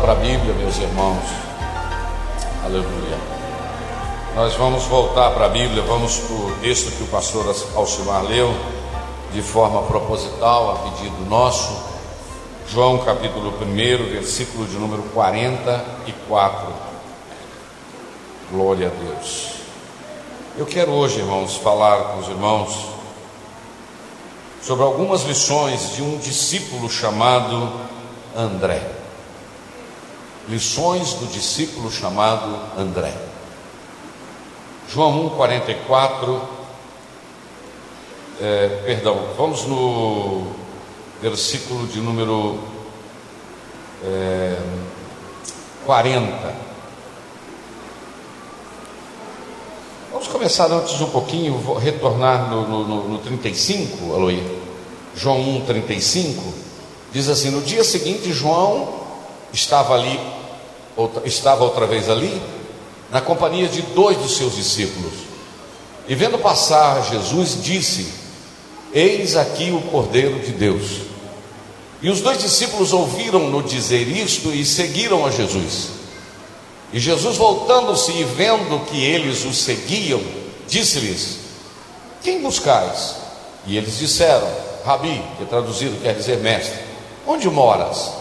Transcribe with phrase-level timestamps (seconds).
[0.00, 1.24] Para a Bíblia, meus irmãos.
[2.64, 3.18] Aleluia.
[4.34, 8.54] Nós vamos voltar para a Bíblia, vamos para o texto que o pastor Alcimar leu,
[9.32, 11.90] de forma proposital, a pedido nosso.
[12.68, 16.72] João capítulo 1, versículo de número 44.
[18.50, 19.50] Glória a Deus.
[20.56, 22.86] Eu quero hoje, irmãos, falar com os irmãos
[24.62, 27.70] sobre algumas lições de um discípulo chamado
[28.34, 28.99] André.
[30.48, 33.14] Lições do discípulo chamado André.
[34.88, 36.40] João 1,44.
[38.40, 40.46] É, perdão, vamos no
[41.20, 42.58] versículo de número
[44.02, 44.56] é,
[45.84, 46.54] 40.
[50.10, 54.60] Vamos começar antes um pouquinho, vou retornar no, no, no 35, Aloí.
[55.14, 56.42] João 1, 35.
[57.12, 58.99] Diz assim: No dia seguinte, João
[59.52, 60.18] estava ali
[60.96, 62.40] outra, estava outra vez ali,
[63.10, 65.12] na companhia de dois dos seus discípulos.
[66.08, 68.12] E vendo passar Jesus, disse:
[68.92, 71.02] Eis aqui o Cordeiro de Deus.
[72.02, 75.88] E os dois discípulos ouviram-no dizer isto e seguiram a Jesus.
[76.92, 80.20] E Jesus, voltando-se e vendo que eles o seguiam,
[80.66, 81.38] disse-lhes:
[82.22, 83.16] Quem buscais?
[83.66, 84.48] E eles disseram:
[84.84, 86.78] Rabi, que traduzido quer dizer mestre,
[87.26, 88.19] onde moras?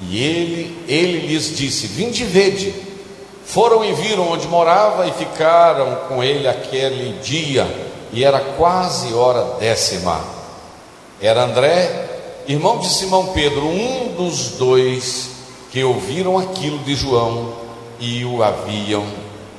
[0.00, 2.74] E ele, ele lhes disse: Vinde e vede.
[3.44, 7.66] Foram e viram onde morava e ficaram com ele aquele dia,
[8.12, 10.20] e era quase hora décima.
[11.20, 15.30] Era André, irmão de Simão Pedro, um dos dois
[15.72, 17.54] que ouviram aquilo de João
[17.98, 19.06] e o haviam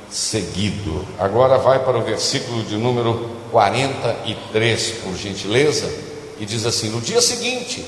[0.08, 1.04] seguido.
[1.18, 5.92] Agora vai para o versículo de número 43, por gentileza,
[6.38, 7.84] e diz assim: No dia seguinte,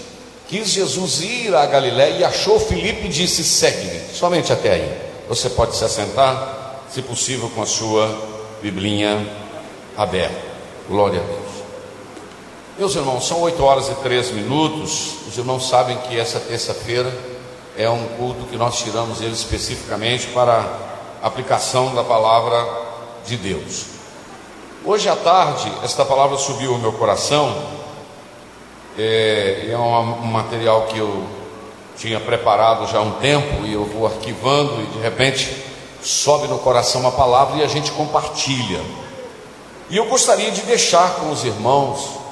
[0.49, 4.99] Quis Jesus ir a Galiléia e achou Filipe e disse: Segue-me, somente até aí.
[5.29, 8.15] Você pode se assentar, se possível, com a sua
[8.61, 9.27] Biblinha
[9.97, 10.37] aberta.
[10.89, 11.53] Glória a Deus.
[12.79, 15.15] Meus irmãos, são 8 horas e 3 minutos.
[15.29, 17.13] Os irmãos sabem que essa terça-feira
[17.77, 20.79] é um culto que nós tiramos ele especificamente para
[21.23, 22.67] aplicação da palavra
[23.27, 23.85] de Deus.
[24.85, 27.82] Hoje à tarde, esta palavra subiu ao meu coração
[28.99, 31.27] é, é um, um material que eu
[31.97, 35.57] tinha preparado já há um tempo e eu vou arquivando e de repente
[36.03, 38.81] sobe no coração uma palavra e a gente compartilha.
[39.89, 42.23] E eu gostaria de deixar com os irmãos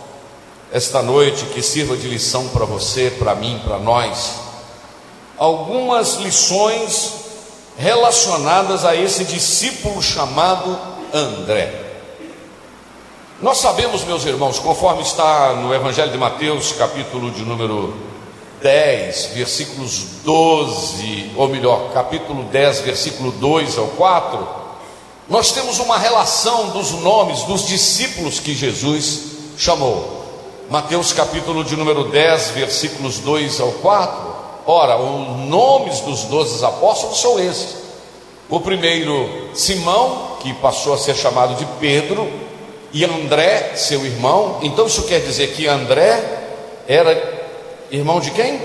[0.72, 4.36] esta noite que sirva de lição para você, para mim, para nós,
[5.36, 7.14] algumas lições
[7.76, 10.78] relacionadas a esse discípulo chamado
[11.12, 11.89] André.
[13.42, 17.96] Nós sabemos, meus irmãos, conforme está no Evangelho de Mateus, capítulo de número
[18.60, 24.46] 10, versículos 12, ou melhor, capítulo 10, versículo 2 ao 4,
[25.26, 29.22] nós temos uma relação dos nomes dos discípulos que Jesus
[29.56, 30.22] chamou.
[30.68, 34.34] Mateus, capítulo de número 10, versículos 2 ao 4.
[34.66, 37.74] Ora, os nomes dos doze apóstolos são esses.
[38.50, 42.49] O primeiro, Simão, que passou a ser chamado de Pedro
[42.92, 44.58] e André, seu irmão.
[44.62, 46.22] Então isso quer dizer que André
[46.86, 47.40] era
[47.90, 48.60] irmão de quem?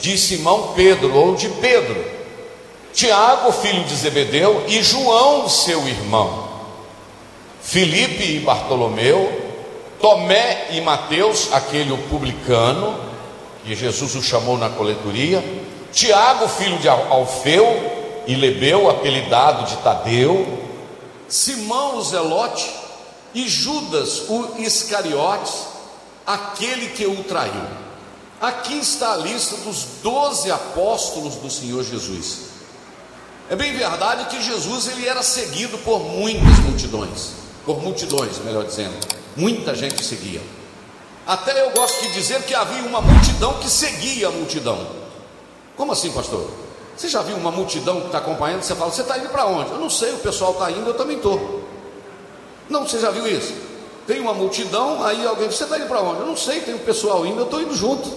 [0.00, 2.16] De Simão Pedro ou de Pedro.
[2.92, 6.48] Tiago, filho de Zebedeu, e João, seu irmão.
[7.60, 9.42] Filipe e Bartolomeu,
[10.00, 12.98] Tomé e Mateus, aquele o publicano,
[13.64, 15.44] que Jesus o chamou na coletoria,
[15.92, 17.66] Tiago, filho de Alfeu,
[18.26, 20.46] e Lebeu, apelidado de Tadeu,
[21.28, 22.70] Simão o Zelote,
[23.36, 25.66] e Judas, o Iscariotes,
[26.26, 27.66] aquele que o traiu.
[28.40, 32.46] Aqui está a lista dos doze apóstolos do Senhor Jesus.
[33.50, 37.32] É bem verdade que Jesus ele era seguido por muitas multidões,
[37.66, 38.96] por multidões, melhor dizendo,
[39.36, 40.40] muita gente seguia.
[41.26, 44.78] Até eu gosto de dizer que havia uma multidão que seguia a multidão.
[45.76, 46.50] Como assim, pastor?
[46.96, 48.62] Você já viu uma multidão que está acompanhando?
[48.62, 49.72] Você fala, você está indo para onde?
[49.72, 51.65] Eu não sei, o pessoal está indo, eu também estou.
[52.68, 53.54] Não, você já viu isso?
[54.06, 56.20] Tem uma multidão, aí alguém você está indo para onde?
[56.20, 58.08] Eu não sei, tem um pessoal indo, eu estou indo junto.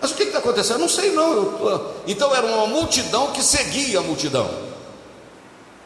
[0.00, 0.76] Mas o que está acontecendo?
[0.76, 1.44] Eu não sei não.
[1.44, 1.80] Tô...
[2.06, 4.48] Então era uma multidão que seguia a multidão.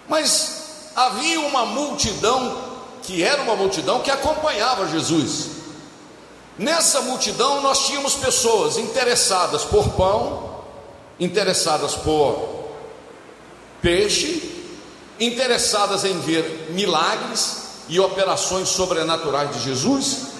[0.08, 2.56] Mas havia uma multidão
[3.02, 5.50] que era uma multidão que acompanhava Jesus.
[6.58, 10.60] Nessa multidão nós tínhamos pessoas interessadas por pão,
[11.18, 12.68] interessadas por
[13.80, 14.64] peixe,
[15.18, 20.32] interessadas em ver milagres e operações sobrenaturais de Jesus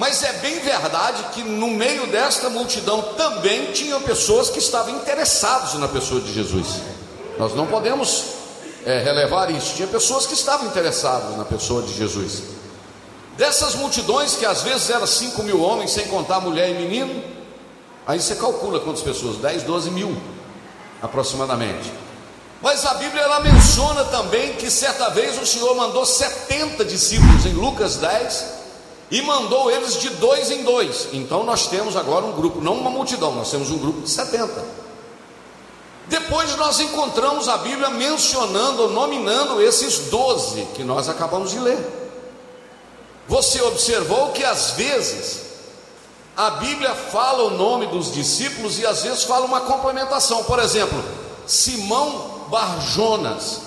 [0.00, 5.74] mas é bem verdade que no meio desta multidão também tinham pessoas que estavam interessadas
[5.74, 6.80] na pessoa de Jesus.
[7.38, 8.24] Nós não podemos
[8.86, 9.74] é, relevar isso.
[9.74, 12.44] Tinha pessoas que estavam interessadas na pessoa de Jesus.
[13.36, 17.22] Dessas multidões, que às vezes eram 5 mil homens, sem contar mulher e menino,
[18.06, 19.36] aí você calcula quantas pessoas?
[19.36, 20.16] 10, 12 mil
[21.02, 21.92] aproximadamente.
[22.62, 27.54] Mas a Bíblia ela menciona também que certa vez o Senhor mandou 70 discípulos em
[27.54, 28.44] Lucas 10
[29.10, 31.08] e mandou eles de dois em dois.
[31.12, 34.62] Então nós temos agora um grupo, não uma multidão, nós temos um grupo de 70.
[36.06, 41.78] Depois nós encontramos a Bíblia mencionando, nominando esses doze que nós acabamos de ler.
[43.26, 45.42] Você observou que às vezes
[46.36, 50.44] a Bíblia fala o nome dos discípulos e às vezes fala uma complementação.
[50.44, 51.02] Por exemplo,
[51.46, 53.62] Simão Barjonas.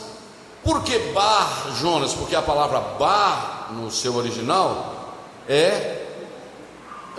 [0.63, 2.13] Por que Barjonas?
[2.13, 5.15] Porque a palavra Bar no seu original
[5.47, 6.01] é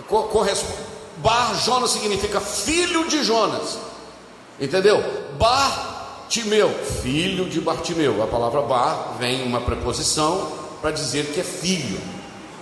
[0.07, 0.95] corresponde.
[1.17, 3.77] Bar Jonas significa filho de Jonas.
[4.59, 5.03] Entendeu?
[5.37, 6.69] Bartimeu,
[7.01, 8.21] filho de Bartimeu.
[8.23, 10.51] A palavra bar vem uma preposição
[10.81, 11.99] para dizer que é filho.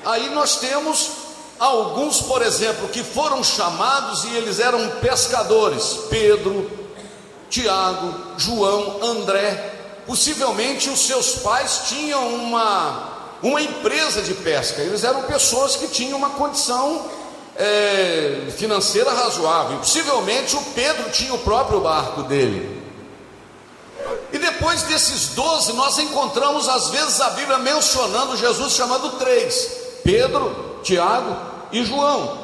[0.05, 1.11] Aí nós temos
[1.59, 6.69] alguns, por exemplo, que foram chamados e eles eram pescadores: Pedro,
[7.53, 9.71] Tiago, João, André.
[10.07, 13.11] Possivelmente os seus pais tinham uma
[13.43, 14.81] uma empresa de pesca.
[14.81, 17.05] Eles eram pessoas que tinham uma condição
[17.55, 19.77] é, financeira razoável.
[19.77, 22.81] Possivelmente o Pedro tinha o próprio barco dele.
[24.31, 29.69] E depois desses doze, nós encontramos às vezes a Bíblia mencionando Jesus chamando três:
[30.03, 31.37] Pedro, Tiago
[31.71, 32.41] e João.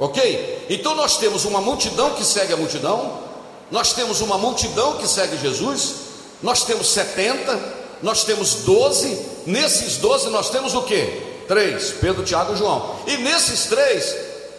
[0.00, 0.66] Ok?
[0.68, 3.27] Então nós temos uma multidão que segue a multidão,
[3.70, 5.94] nós temos uma multidão que segue Jesus,
[6.42, 7.58] nós temos 70,
[8.02, 11.28] nós temos 12, nesses 12 nós temos o que?
[11.46, 12.96] Três, Pedro, Tiago e João.
[13.06, 14.14] E nesses três,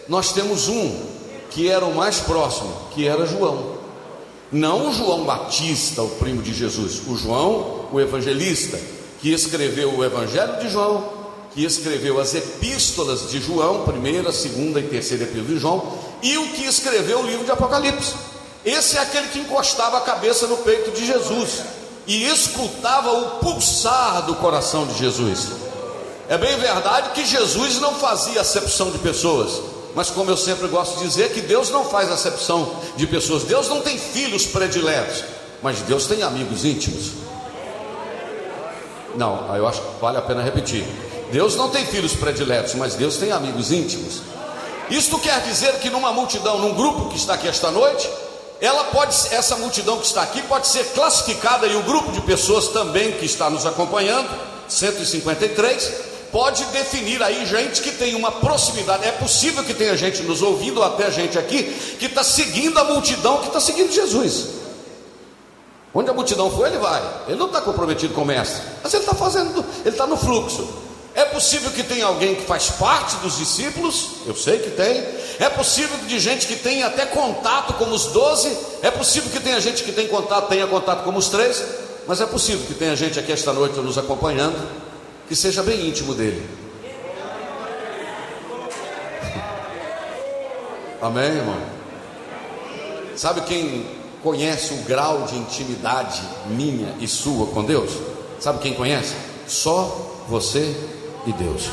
[0.08, 1.06] nós temos um
[1.50, 3.78] que era o mais próximo, que era João.
[4.52, 8.78] Não o João Batista, o primo de Jesus, o João, o evangelista,
[9.20, 11.20] que escreveu o Evangelho de João,
[11.54, 16.48] que escreveu as epístolas de João, primeira, segunda e terceira epístola de João, e o
[16.52, 18.14] que escreveu o livro de Apocalipse.
[18.64, 21.62] Esse é aquele que encostava a cabeça no peito de Jesus
[22.06, 25.48] e escutava o pulsar do coração de Jesus.
[26.28, 29.60] É bem verdade que Jesus não fazia acepção de pessoas,
[29.94, 33.44] mas como eu sempre gosto de dizer, que Deus não faz acepção de pessoas.
[33.44, 35.24] Deus não tem filhos prediletos,
[35.62, 37.12] mas Deus tem amigos íntimos.
[39.16, 40.86] Não, eu acho que vale a pena repetir.
[41.32, 44.22] Deus não tem filhos prediletos, mas Deus tem amigos íntimos.
[44.90, 48.08] Isto quer dizer que numa multidão, num grupo que está aqui esta noite,
[48.60, 52.68] ela pode, essa multidão que está aqui pode ser classificada e o grupo de pessoas
[52.68, 54.28] também que está nos acompanhando,
[54.68, 55.92] 153,
[56.30, 59.06] pode definir aí gente que tem uma proximidade.
[59.06, 61.64] É possível que tenha gente nos ouvindo, ou até gente aqui,
[61.98, 64.48] que está seguindo a multidão, que está seguindo Jesus.
[65.92, 67.02] Onde a multidão for, ele vai.
[67.26, 70.89] Ele não está comprometido com o mestre, mas ele está fazendo, ele está no fluxo.
[71.14, 75.04] É possível que tenha alguém que faz parte dos discípulos, eu sei que tem.
[75.38, 78.56] É possível de gente que tenha até contato com os doze.
[78.82, 81.64] É possível que tenha gente que tem contato, tenha contato com os três.
[82.06, 84.56] Mas é possível que tenha gente aqui esta noite nos acompanhando
[85.28, 86.48] que seja bem íntimo dele.
[91.02, 91.60] Amém, irmão?
[93.16, 93.86] Sabe quem
[94.22, 97.90] conhece o grau de intimidade minha e sua com Deus?
[98.38, 99.14] Sabe quem conhece?
[99.46, 100.74] Só você
[101.32, 101.68] Deus.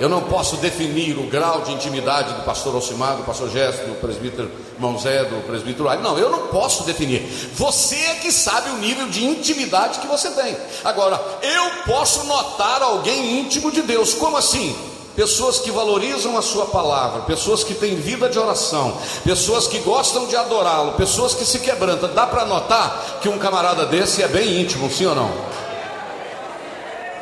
[0.00, 3.94] Eu não posso definir o grau de intimidade do pastor Alcimar, do pastor Gesto, do
[4.00, 6.02] presbítero irmão Zé, do presbítero Ai.
[6.02, 7.22] Não, eu não posso definir.
[7.54, 10.56] Você é que sabe o nível de intimidade que você tem.
[10.84, 14.14] Agora, eu posso notar alguém íntimo de Deus.
[14.14, 14.74] Como assim?
[15.14, 20.26] pessoas que valorizam a sua palavra, pessoas que têm vida de oração, pessoas que gostam
[20.26, 22.12] de adorá-lo, pessoas que se quebrantam.
[22.12, 25.30] Dá para notar que um camarada desse é bem íntimo, sim ou não?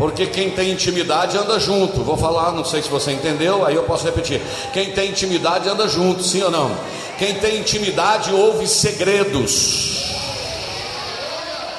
[0.02, 2.02] Porque quem tem intimidade anda junto.
[2.02, 4.42] Vou falar, não sei se você entendeu, aí eu posso repetir.
[4.72, 6.76] Quem tem intimidade anda junto, sim ou não?
[7.20, 10.12] Quem tem intimidade ouve segredos.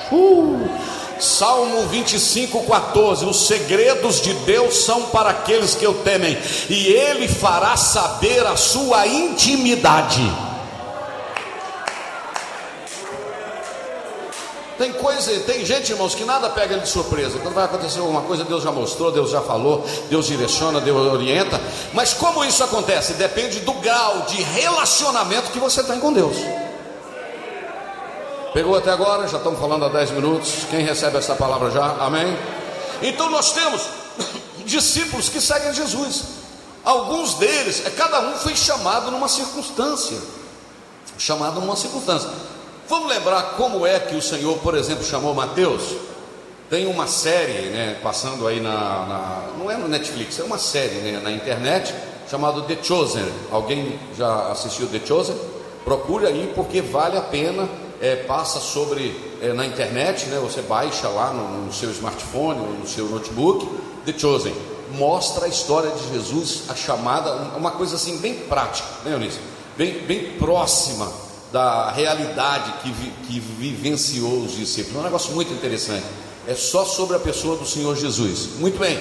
[0.10, 0.70] Uh!
[1.20, 6.38] Salmo 25, 14: Os segredos de Deus são para aqueles que o temem,
[6.70, 10.53] e Ele fará saber a sua intimidade.
[14.84, 17.40] Tem coisa, tem gente, irmãos, que nada pega de surpresa.
[17.40, 21.58] Quando vai acontecer alguma coisa, Deus já mostrou, Deus já falou, Deus direciona, Deus orienta.
[21.94, 23.14] Mas como isso acontece?
[23.14, 26.36] Depende do grau de relacionamento que você tem com Deus.
[28.54, 29.26] Pegou até agora?
[29.26, 30.66] Já estamos falando há 10 minutos.
[30.70, 31.96] Quem recebe essa palavra já?
[32.02, 32.38] Amém?
[33.02, 33.84] Então nós temos
[34.68, 36.24] discípulos que seguem Jesus.
[36.84, 40.18] Alguns deles, é, cada um foi chamado numa circunstância.
[41.18, 42.30] Chamado numa circunstância.
[42.94, 45.96] Vamos lembrar como é que o Senhor, por exemplo, chamou Mateus?
[46.70, 50.98] Tem uma série, né, passando aí na, na, Não é no Netflix, é uma série
[50.98, 51.92] né, na internet
[52.30, 53.26] chamada The Chosen.
[53.52, 55.36] Alguém já assistiu The Chosen?
[55.84, 57.68] Procure aí porque vale a pena
[58.00, 60.40] é, passa sobre é, na internet, né?
[60.44, 63.68] Você baixa lá no, no seu smartphone no seu notebook,
[64.06, 64.54] The Chosen.
[64.92, 69.40] Mostra a história de Jesus, a chamada, uma coisa assim bem prática, né, Eunice?
[69.76, 71.23] Bem, bem próxima
[71.54, 74.98] da realidade que, vi, que vivenciou os discípulos.
[74.98, 76.04] É um negócio muito interessante.
[76.48, 78.58] É só sobre a pessoa do Senhor Jesus.
[78.58, 79.00] Muito bem,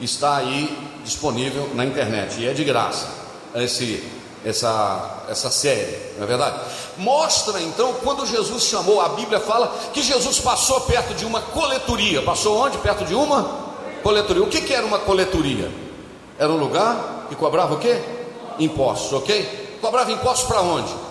[0.00, 3.08] está aí disponível na internet e é de graça.
[3.56, 4.00] Esse
[4.44, 6.60] essa, essa série, não é verdade?
[6.96, 12.22] Mostra então quando Jesus chamou, a Bíblia fala que Jesus passou perto de uma coletoria.
[12.22, 12.78] Passou onde?
[12.78, 13.42] Perto de uma
[14.04, 14.44] coletoria.
[14.44, 15.68] O que, que era uma coletoria?
[16.38, 18.00] Era um lugar que cobrava o quê?
[18.60, 19.78] Impostos, ok?
[19.80, 21.07] Cobrava impostos para onde?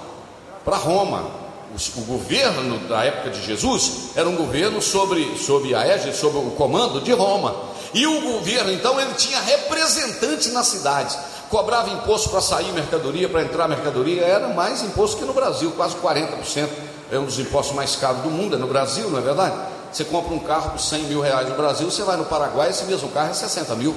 [0.68, 1.48] Para Roma.
[1.96, 6.52] O, governo da época de Jesus era um governo sobre, sobre a égide, sobre o
[6.52, 7.56] comando de Roma.
[7.94, 11.18] E o governo, então, ele tinha representantes nas cidades
[11.50, 15.96] cobrava imposto para sair mercadoria, para entrar mercadoria, era mais imposto que no Brasil, quase
[15.96, 16.68] 40%.
[17.10, 19.56] É um dos impostos mais caros do mundo, é no Brasil, não é verdade?
[19.90, 22.84] Você compra um carro por 100 mil reais no Brasil, você vai no Paraguai, esse
[22.84, 23.96] mesmo carro é 60 mil.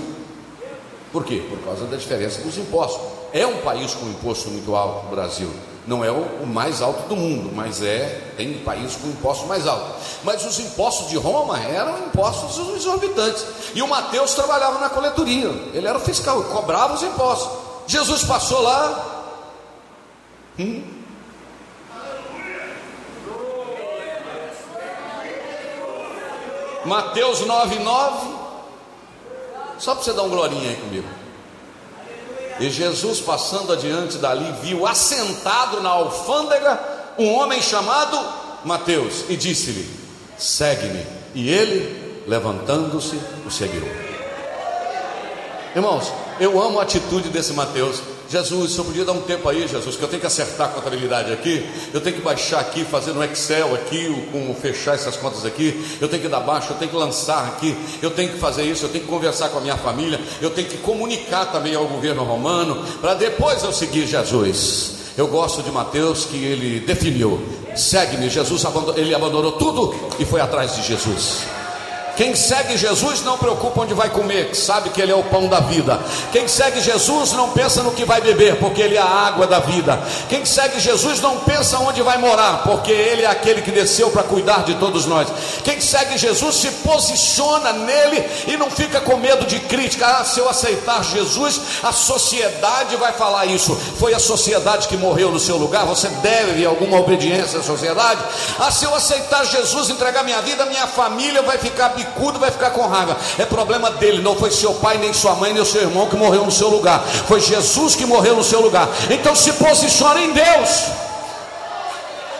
[1.11, 1.43] Por quê?
[1.50, 3.03] Por causa da diferença dos impostos.
[3.33, 5.50] É um país com imposto muito alto, o Brasil.
[5.87, 9.95] Não é o mais alto do mundo, mas é tem país com imposto mais alto.
[10.23, 13.45] Mas os impostos de Roma eram impostos exorbitantes.
[13.75, 15.49] E o Mateus trabalhava na coletoria.
[15.73, 17.51] Ele era o fiscal, cobrava os impostos.
[17.87, 19.27] Jesus passou lá.
[20.59, 20.83] Hum?
[26.85, 28.41] Mateus 9,9.
[29.79, 31.20] Só para você dar um glorinha aí comigo.
[32.61, 36.79] E Jesus, passando adiante dali, viu assentado na alfândega
[37.19, 38.19] um homem chamado
[38.64, 39.88] Mateus e disse-lhe:
[40.37, 41.07] Segue-me.
[41.35, 43.83] E ele, levantando-se, o seguiu.
[45.75, 48.02] Irmãos, eu amo a atitude desse Mateus.
[48.31, 51.33] Jesus, eu podia dar um tempo aí, Jesus, que eu tenho que acertar a contabilidade
[51.33, 55.85] aqui, eu tenho que baixar aqui, fazer no Excel aqui, com fechar essas contas aqui,
[56.01, 58.85] eu tenho que dar baixo, eu tenho que lançar aqui, eu tenho que fazer isso,
[58.85, 62.23] eu tenho que conversar com a minha família, eu tenho que comunicar também ao governo
[62.23, 64.93] romano, para depois eu seguir Jesus.
[65.19, 67.45] Eu gosto de Mateus que ele definiu:
[67.75, 68.31] segue-me.
[68.31, 71.60] Jesus abandonou, ele abandonou tudo e foi atrás de Jesus.
[72.17, 75.61] Quem segue Jesus não preocupa onde vai comer, sabe que Ele é o pão da
[75.61, 75.99] vida.
[76.33, 79.59] Quem segue Jesus não pensa no que vai beber, porque Ele é a água da
[79.59, 80.00] vida.
[80.29, 84.23] Quem segue Jesus não pensa onde vai morar, porque Ele é aquele que desceu para
[84.23, 85.29] cuidar de todos nós.
[85.64, 90.07] Quem segue Jesus se posiciona nele e não fica com medo de crítica.
[90.07, 93.75] Ah, se eu aceitar Jesus, a sociedade vai falar isso.
[93.99, 95.87] Foi a sociedade que morreu no seu lugar.
[95.87, 98.21] Você deve alguma obediência à sociedade.
[98.59, 102.71] Ah, se eu aceitar Jesus, entregar minha vida, minha família vai ficar bicudo vai ficar
[102.71, 103.16] com raiva.
[103.38, 106.45] É problema dele, não foi seu pai, nem sua mãe, nem seu irmão que morreu
[106.45, 107.02] no seu lugar.
[107.26, 108.88] Foi Jesus que morreu no seu lugar.
[109.11, 110.85] Então se posicione em Deus.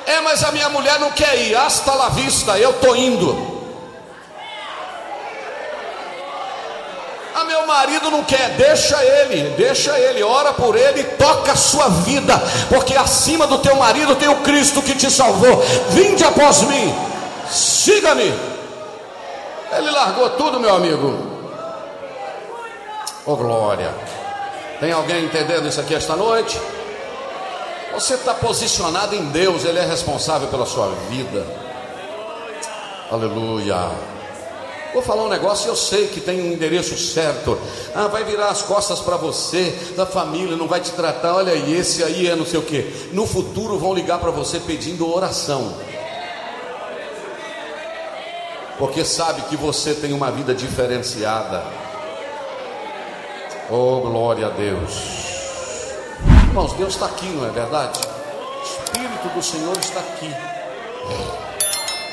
[0.07, 1.55] É, mas a minha mulher não quer ir.
[1.55, 3.61] Hasta la vista, eu estou indo.
[7.35, 11.89] Ah, meu marido não quer, deixa ele, deixa ele, ora por ele, toca a sua
[11.89, 12.37] vida,
[12.69, 15.65] porque acima do teu marido tem o Cristo que te salvou.
[15.91, 16.95] Vinde após mim,
[17.49, 18.50] siga-me.
[19.73, 21.41] Ele largou tudo, meu amigo.
[23.25, 23.95] Oh glória.
[24.81, 26.61] Tem alguém entendendo isso aqui esta noite?
[27.93, 31.47] Você está posicionado em Deus, Ele é responsável pela sua vida.
[33.11, 33.91] Aleluia.
[34.93, 37.57] Vou falar um negócio, eu sei que tem um endereço certo.
[37.95, 41.37] Ah, vai virar as costas para você, da família, não vai te tratar.
[41.37, 43.11] Olha aí, esse aí é não sei o que.
[43.13, 45.75] No futuro vão ligar para você pedindo oração.
[48.81, 51.63] Porque sabe que você tem uma vida diferenciada.
[53.69, 54.91] Oh, glória a Deus.
[56.49, 58.01] Irmãos, Deus está aqui, não é verdade?
[58.01, 60.35] O Espírito do Senhor está aqui.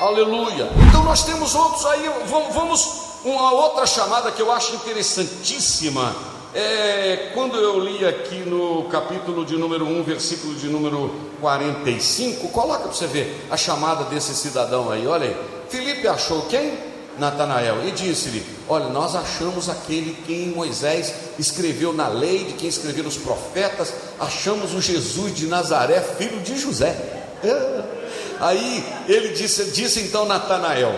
[0.01, 0.69] Aleluia.
[0.89, 6.13] Então nós temos outros aí, vamos, vamos uma outra chamada que eu acho interessantíssima.
[6.53, 12.83] É, quando eu li aqui no capítulo de número 1, versículo de número 45, coloca
[12.83, 15.56] para você ver a chamada desse cidadão aí, olha aí.
[15.69, 16.77] Filipe achou quem?
[17.19, 23.05] Natanael e disse-lhe: Olha, nós achamos aquele quem Moisés escreveu na lei, de quem escreveu
[23.05, 26.95] os profetas, achamos o Jesus de Nazaré, filho de José.
[28.39, 30.93] Aí ele disse, disse então Natanael: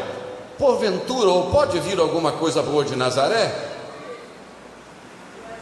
[0.58, 3.68] Porventura, ou pode vir alguma coisa boa de Nazaré?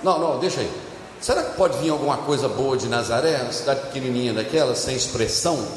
[0.04, 0.72] Não, não, deixa aí.
[1.20, 5.68] Será que pode vir alguma coisa boa de Nazaré, uma cidade pequenininha daquela, sem expressão?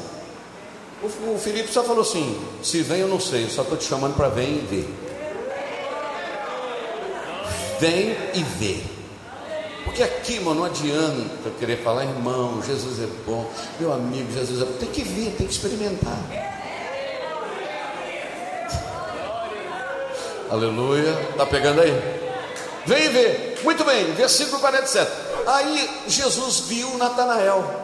[1.01, 3.85] O, o Felipe só falou assim: se vem eu não sei, eu só estou te
[3.85, 4.89] chamando para vem e ver.
[7.79, 8.83] Vem e vê.
[9.83, 14.65] Porque aqui, mano, não adianta querer falar, irmão, Jesus é bom, meu amigo, Jesus é
[14.65, 14.73] bom.
[14.73, 16.19] Tem que ver, tem que experimentar.
[20.51, 21.13] Aleluia.
[21.37, 21.91] Tá pegando aí?
[22.85, 23.59] Vem ver.
[23.63, 25.09] Muito bem, versículo 47.
[25.47, 27.80] Aí Jesus viu Natanael.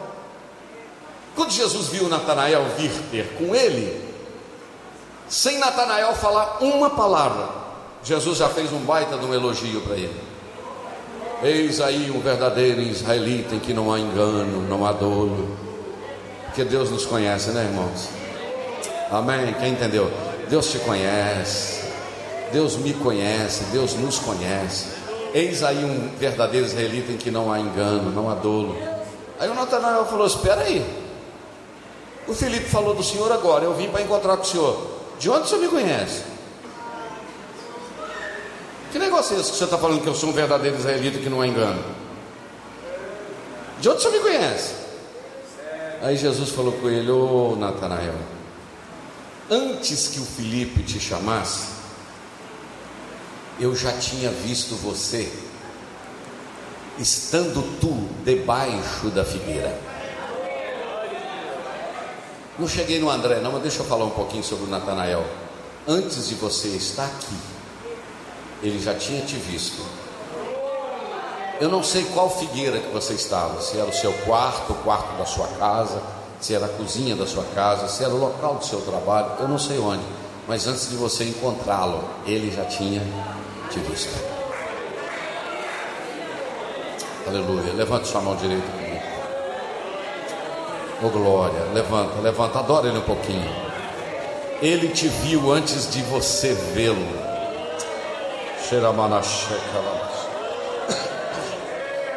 [1.38, 3.96] Quando Jesus viu Natanael vir ter com ele,
[5.28, 7.48] sem Natanael falar uma palavra,
[8.02, 10.20] Jesus já fez um baita de um elogio para ele.
[11.40, 15.56] Eis aí um verdadeiro israelita em que não há engano, não há dolo.
[16.46, 18.08] Porque Deus nos conhece, né, irmãos?
[19.08, 19.54] Amém?
[19.60, 20.10] Quem entendeu?
[20.50, 21.84] Deus te conhece,
[22.52, 24.86] Deus me conhece, Deus nos conhece.
[25.32, 28.76] Eis aí um verdadeiro israelita em que não há engano, não há dolo.
[29.38, 31.06] Aí o Natanael falou: Espera aí,
[32.28, 34.86] o Felipe falou do senhor agora, eu vim para encontrar com o senhor.
[35.18, 36.22] De onde o senhor me conhece?
[38.92, 41.28] Que negócio é esse que você está falando que eu sou um verdadeiro israelita que
[41.28, 41.82] não é engano?
[43.80, 44.74] De onde o senhor me conhece?
[46.02, 48.14] Aí Jesus falou com ele: Ô oh, Natanael,
[49.50, 51.68] antes que o Felipe te chamasse,
[53.58, 55.30] eu já tinha visto você,
[56.98, 59.97] estando tu debaixo da figueira.
[62.58, 65.24] Não cheguei no André, não, mas deixa eu falar um pouquinho sobre o Natanael.
[65.86, 67.36] Antes de você estar aqui,
[68.62, 69.80] ele já tinha te visto.
[71.60, 75.16] Eu não sei qual figueira que você estava, se era o seu quarto, o quarto
[75.16, 76.02] da sua casa,
[76.40, 79.48] se era a cozinha da sua casa, se era o local do seu trabalho, eu
[79.48, 80.02] não sei onde,
[80.46, 83.02] mas antes de você encontrá-lo, ele já tinha
[83.70, 84.14] te visto.
[87.26, 87.72] Aleluia.
[87.72, 88.87] Levante sua mão direita.
[91.00, 93.48] Oh glória, levanta, levanta, adora ele um pouquinho.
[94.60, 97.06] Ele te viu antes de você vê-lo.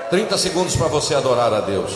[0.09, 1.93] 30 segundos para você adorar a Deus.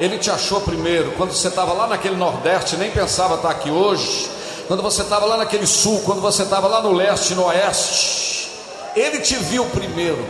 [0.00, 4.28] Ele te achou primeiro, quando você estava lá naquele Nordeste, nem pensava estar aqui hoje.
[4.66, 8.50] Quando você estava lá naquele Sul, quando você estava lá no Leste, no Oeste.
[8.96, 10.24] Ele te viu primeiro.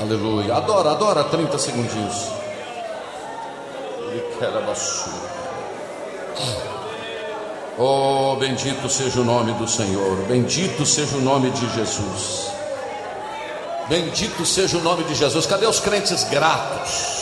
[0.00, 0.56] Aleluia.
[0.56, 2.39] Adora, adora 30 segundinhos.
[7.78, 12.50] Oh, bendito seja o nome do Senhor, bendito seja o nome de Jesus.
[13.88, 15.46] Bendito seja o nome de Jesus.
[15.46, 17.20] Cadê os crentes gratos?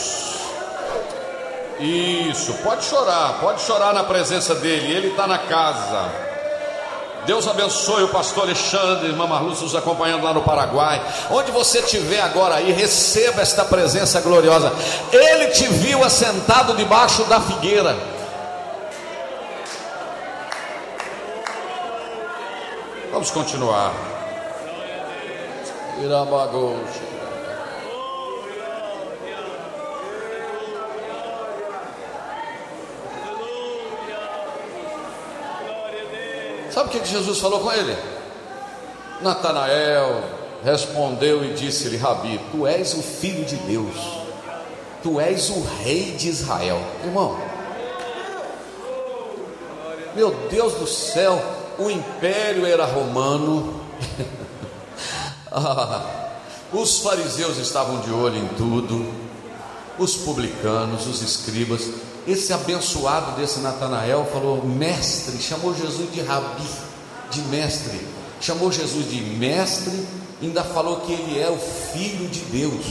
[1.79, 6.28] Isso, pode chorar, pode chorar na presença dele, ele está na casa.
[7.25, 11.01] Deus abençoe o pastor Alexandre, irmã Marlúcia, nos acompanhando lá no Paraguai.
[11.29, 14.71] Onde você estiver agora aí, receba esta presença gloriosa.
[15.11, 17.95] Ele te viu assentado debaixo da figueira.
[23.11, 23.93] Vamos continuar.
[26.01, 27.18] Irabagoxa.
[36.79, 37.93] Sabe o que Jesus falou com ele?
[39.19, 40.23] Natanael
[40.63, 43.97] respondeu e disse-lhe: Rabi, tu és o filho de Deus,
[45.03, 46.81] tu és o rei de Israel.
[47.03, 47.37] Irmão,
[50.15, 51.43] meu Deus do céu,
[51.77, 53.81] o império era romano,
[55.51, 56.29] ah,
[56.71, 59.05] os fariseus estavam de olho em tudo,
[59.97, 61.91] os publicanos, os escribas,
[62.31, 66.67] esse abençoado desse Natanael falou: Mestre, chamou Jesus de Rabi.
[67.31, 67.99] de mestre.
[68.41, 70.07] Chamou Jesus de mestre,
[70.41, 72.85] ainda falou que ele é o filho de Deus.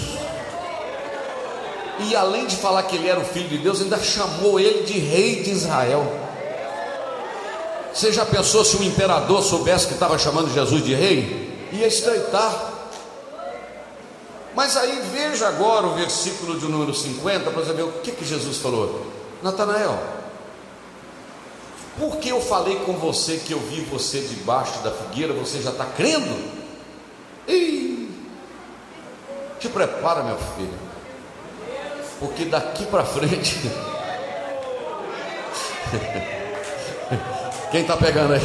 [2.00, 4.98] E além de falar que ele era o filho de Deus, ainda chamou ele de
[4.98, 6.06] rei de Israel.
[7.92, 11.68] Você já pensou se o imperador soubesse que estava chamando Jesus de rei?
[11.72, 12.72] Ia estreitar.
[14.54, 18.58] Mas aí veja agora o versículo de número 50 para ver o que, que Jesus
[18.58, 19.17] falou.
[19.42, 19.98] Natanael,
[21.98, 25.84] porque eu falei com você que eu vi você debaixo da figueira, você já está
[25.84, 26.58] crendo?
[27.46, 28.10] Ih,
[29.58, 30.78] te prepara, meu filho,
[32.20, 33.58] porque daqui para frente.
[37.70, 38.40] Quem está pegando aí?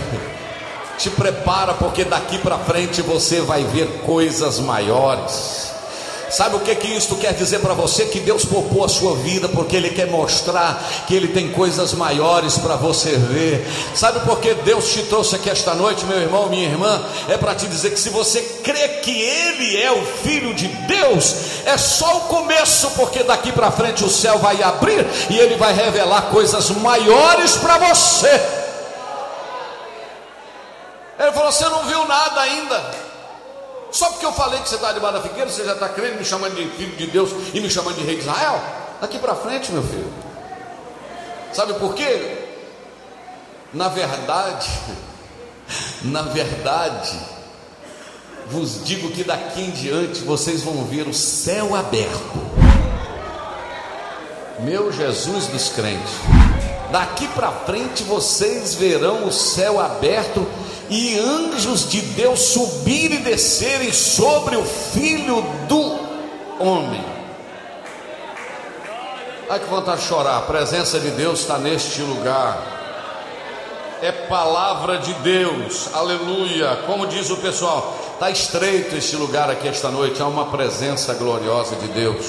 [0.98, 5.73] Te prepara, porque daqui para frente você vai ver coisas maiores.
[6.34, 8.08] Sabe o que que isto quer dizer para você?
[8.08, 12.58] Que Deus poupou a sua vida porque Ele quer mostrar que Ele tem coisas maiores
[12.58, 13.63] para você ver.
[13.93, 17.06] Sabe por que Deus te trouxe aqui esta noite, meu irmão, minha irmã?
[17.30, 21.36] É para te dizer que se você crê que Ele é o Filho de Deus,
[21.67, 25.72] é só o começo, porque daqui para frente o céu vai abrir e Ele vai
[25.72, 28.41] revelar coisas maiores para você.
[31.19, 33.03] Ele falou: Você não viu nada ainda.
[33.94, 36.56] Só porque eu falei que você está debaixo da você já está crendo, me chamando
[36.56, 38.60] de filho de Deus e me chamando de rei de Israel?
[39.00, 40.12] Daqui para frente, meu filho.
[41.54, 42.40] Sabe por quê?
[43.72, 44.68] Na verdade,
[46.02, 47.20] na verdade,
[48.48, 52.42] vos digo que daqui em diante vocês vão ver o céu aberto.
[54.62, 56.14] Meu Jesus dos crentes.
[56.92, 60.48] Daqui para frente vocês verão o céu aberto
[60.89, 65.82] e anjos de Deus subirem e descerem sobre o filho do
[66.60, 67.04] homem.
[69.50, 72.72] Ai que vontade de chorar, a presença de Deus está neste lugar.
[74.02, 76.80] É palavra de Deus, aleluia.
[76.86, 81.76] Como diz o pessoal, está estreito este lugar aqui esta noite, há uma presença gloriosa
[81.76, 82.26] de Deus.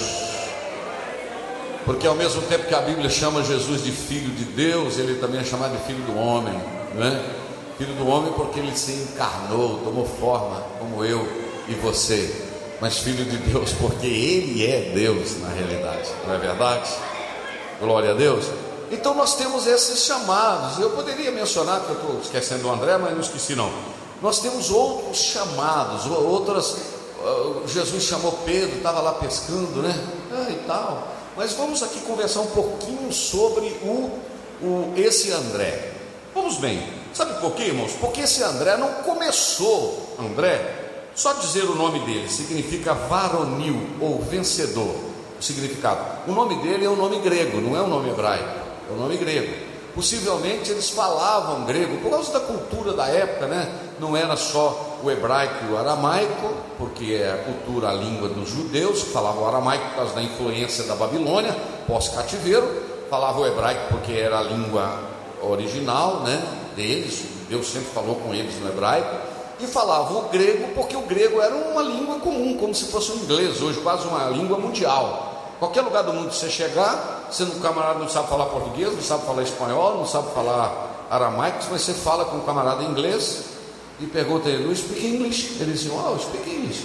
[1.84, 5.40] Porque ao mesmo tempo que a Bíblia chama Jesus de filho de Deus, ele também
[5.40, 6.54] é chamado de filho do homem,
[6.94, 7.43] não é?
[7.78, 11.26] Filho do homem, porque ele se encarnou, tomou forma como eu
[11.68, 12.44] e você,
[12.80, 16.90] mas Filho de Deus, porque ele é Deus na realidade, não é verdade?
[17.80, 18.44] Glória a Deus.
[18.90, 20.78] Então nós temos esses chamados.
[20.78, 23.72] Eu poderia mencionar, que eu estou esquecendo o André, mas não esqueci não.
[24.22, 26.76] Nós temos outros chamados, outras.
[27.18, 29.92] Uh, Jesus chamou Pedro, estava lá pescando, né?
[30.32, 31.08] Ah, e tal.
[31.36, 34.20] Mas vamos aqui conversar um pouquinho sobre o,
[34.62, 35.92] o esse André.
[36.32, 37.03] Vamos bem.
[37.14, 37.92] Sabe por quê, irmãos?
[38.00, 44.96] Porque esse André não começou, André, só dizer o nome dele significa varonil ou vencedor.
[45.38, 46.00] O significado.
[46.26, 48.58] O nome dele é um nome grego, não é um nome hebraico,
[48.90, 49.54] é um nome grego.
[49.94, 53.72] Possivelmente eles falavam grego por causa da cultura da época, né?
[54.00, 58.48] Não era só o hebraico e o aramaico, porque é a cultura, a língua dos
[58.48, 62.68] judeus, que falavam aramaico por causa da influência da Babilônia, pós-cativeiro,
[63.08, 64.98] falavam hebraico porque era a língua
[65.40, 66.63] original, né?
[66.76, 71.40] Deles, Deus sempre falou com eles no hebraico, e falavam o grego, porque o grego
[71.40, 75.54] era uma língua comum, como se fosse o inglês, hoje quase uma língua mundial.
[75.58, 79.02] Qualquer lugar do mundo que você chegar, você no camarada não sabe falar português, não
[79.02, 83.44] sabe falar espanhol, não sabe falar aramaico, mas você fala com um camarada inglês
[84.00, 85.56] e pergunta ele, you speak English?
[85.60, 86.84] Ele diz, oh, speak English.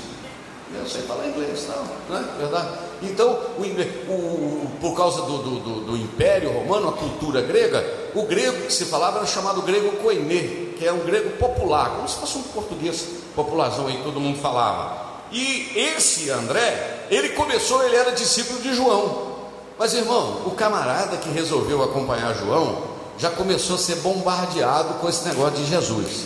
[0.73, 2.88] Eu sei falar inglês, não, não é verdade?
[3.01, 3.63] Então, o,
[4.11, 8.85] o, por causa do, do, do, Império Romano, a cultura grega, o grego que se
[8.85, 13.05] falava era chamado grego koiné, que é um grego popular, como se fosse um português
[13.35, 15.09] popularzão aí, todo mundo falava.
[15.31, 19.29] E esse André, ele começou, ele era discípulo de João.
[19.77, 22.83] Mas irmão, o camarada que resolveu acompanhar João
[23.17, 26.25] já começou a ser bombardeado com esse negócio de Jesus.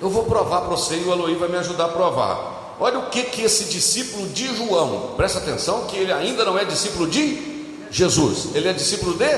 [0.00, 2.55] Eu vou provar para você e o Aloí vai me ajudar a provar.
[2.78, 6.64] Olha o que que esse discípulo de João, presta atenção que ele ainda não é
[6.64, 7.56] discípulo de
[7.90, 9.28] Jesus, ele é discípulo de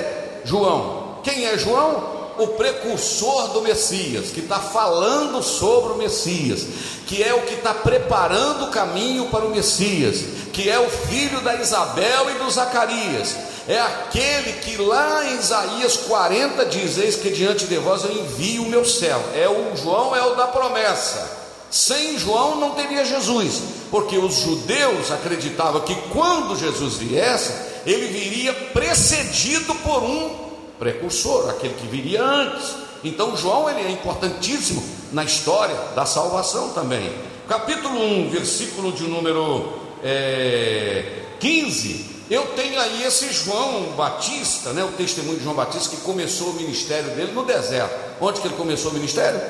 [0.44, 1.18] João.
[1.22, 2.18] Quem é João?
[2.38, 6.66] O precursor do Messias, que está falando sobre o Messias,
[7.06, 11.40] que é o que está preparando o caminho para o Messias, que é o filho
[11.40, 13.36] da Isabel e do Zacarias,
[13.68, 18.62] é aquele que lá em Isaías 40 diz: Eis que diante de vós eu envio
[18.62, 19.22] o meu céu.
[19.34, 21.37] É o João, é o da promessa.
[21.70, 27.52] Sem João não teria Jesus, porque os judeus acreditavam que quando Jesus viesse,
[27.84, 30.30] ele viria precedido por um
[30.78, 32.74] precursor, aquele que viria antes.
[33.04, 37.12] Então João ele é importantíssimo na história da salvação também.
[37.46, 42.18] Capítulo 1, versículo de número é, 15.
[42.30, 46.54] Eu tenho aí esse João Batista, né, o testemunho de João Batista, que começou o
[46.54, 47.94] ministério dele no deserto.
[48.20, 49.40] Onde que ele começou o ministério?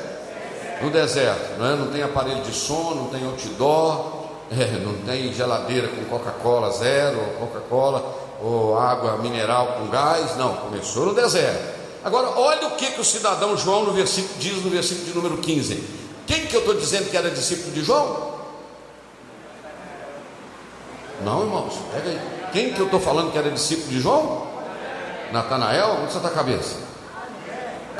[0.81, 1.77] No deserto, não, é?
[1.77, 7.19] não tem aparelho de som, não tem outdoor, é, não tem geladeira com Coca-Cola zero,
[7.41, 11.79] Coca-Cola ou água mineral com gás, não, começou no deserto.
[12.05, 15.39] Agora, olha o que, que o cidadão João no versículo, diz no versículo de número
[15.39, 15.83] 15.
[16.27, 18.39] Quem que eu estou dizendo que era discípulo de João?
[21.25, 22.21] Não, irmãos, pega aí.
[22.53, 24.47] Quem que eu estou falando que era discípulo de João?
[25.33, 25.99] Natanael?
[26.03, 26.88] Onde você está a cabeça?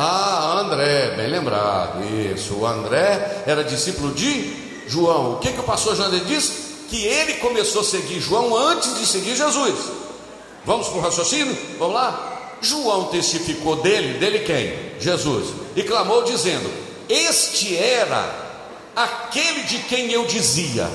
[0.01, 2.05] Ah, André, bem lembrado.
[2.33, 5.33] Isso, o André era discípulo de João.
[5.33, 6.87] O que, que o pastor Jander disse?
[6.89, 9.75] Que ele começou a seguir João antes de seguir Jesus.
[10.65, 11.59] Vamos para o raciocínio?
[11.81, 12.57] Vamos lá?
[12.61, 14.73] João testificou dele, dele quem?
[15.01, 15.49] Jesus.
[15.75, 16.71] E clamou dizendo:
[17.09, 18.25] Este era
[18.95, 20.89] aquele de quem eu dizia: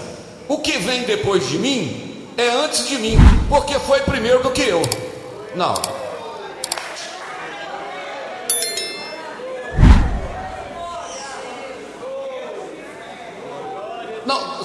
[0.47, 3.17] O que vem depois de mim é antes de mim,
[3.49, 4.81] porque foi primeiro do que eu.
[5.57, 6.02] Não.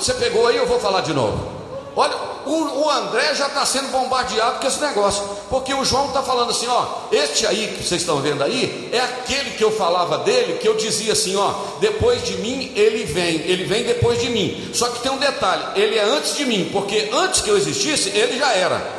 [0.05, 1.59] Você pegou aí, eu vou falar de novo.
[1.97, 6.23] Olha, o, o André já está sendo bombardeado com esse negócio, porque o João está
[6.23, 10.19] falando assim: ó, este aí que vocês estão vendo aí, é aquele que eu falava
[10.19, 14.31] dele, que eu dizia assim: ó, depois de mim ele vem, ele vem depois de
[14.31, 14.71] mim.
[14.73, 18.11] Só que tem um detalhe: ele é antes de mim, porque antes que eu existisse,
[18.11, 18.98] ele já era.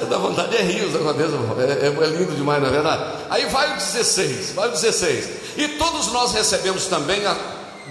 [0.00, 3.02] Dá vontade de rir os acontecem, é, é, é lindo demais, não é verdade?
[3.28, 5.28] Aí vai o 16, vai o 16.
[5.56, 7.36] E todos nós recebemos também a,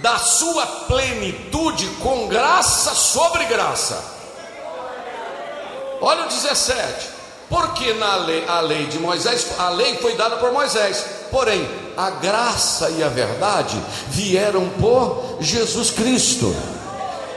[0.00, 4.02] da sua plenitude com graça sobre graça.
[6.00, 7.18] Olha o 17.
[7.48, 11.66] Porque na lei, a lei de Moisés, a lei foi dada por Moisés, porém
[11.96, 16.54] a graça e a verdade vieram por Jesus Cristo.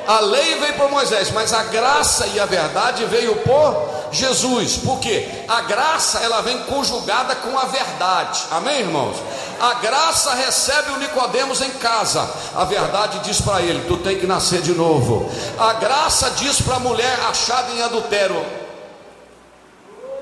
[0.06, 5.28] A lei veio por Moisés, mas a graça e a verdade veio por Jesus, porque
[5.48, 8.42] a graça ela vem conjugada com a verdade.
[8.52, 9.16] Amém, irmãos?
[9.60, 12.30] A graça recebe o Nicodemos em casa.
[12.56, 15.30] A verdade diz para ele: tu tem que nascer de novo.
[15.58, 18.46] A graça diz para a mulher achada em adultério: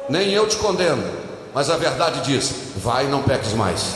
[0.08, 1.04] nem eu te condeno,
[1.54, 3.96] mas a verdade diz: vai não peques mais.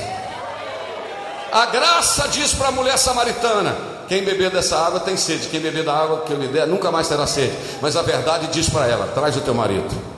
[1.51, 5.47] A graça diz para a mulher samaritana: quem beber dessa água tem sede.
[5.47, 7.53] Quem beber da água que eu lhe der nunca mais terá sede.
[7.81, 10.13] Mas a verdade diz para ela: traz o teu marido.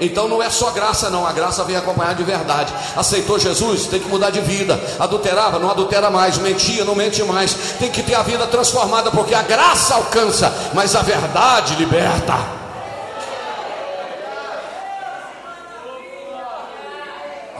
[0.00, 1.24] Então não é só graça, não.
[1.24, 2.72] A graça vem acompanhada de verdade.
[2.96, 4.78] Aceitou Jesus, tem que mudar de vida.
[4.98, 6.38] Adulterava, não adultera mais.
[6.38, 7.54] Mentia, não mente mais.
[7.78, 12.34] Tem que ter a vida transformada, porque a graça alcança, mas a verdade liberta.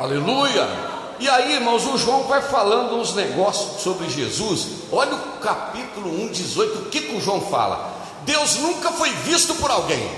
[0.01, 0.92] Aleluia.
[1.23, 4.67] E aí, irmãos, o João vai falando uns negócios sobre Jesus.
[4.91, 6.79] Olha o capítulo 1, 18.
[6.81, 7.93] O que, que o João fala?
[8.25, 10.11] Deus nunca foi visto por alguém.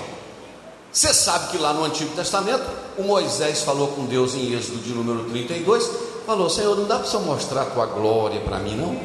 [0.90, 2.64] Você sabe que lá no Antigo Testamento,
[2.96, 5.90] o Moisés falou com Deus em Êxodo de número 32.
[6.24, 8.98] Falou: Senhor, não dá para você mostrar a tua glória para mim, não?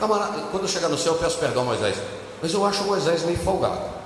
[0.00, 1.96] Camarada, quando eu chegar no céu, eu peço perdão, Moisés.
[2.42, 4.01] Mas eu acho o Moisés meio folgado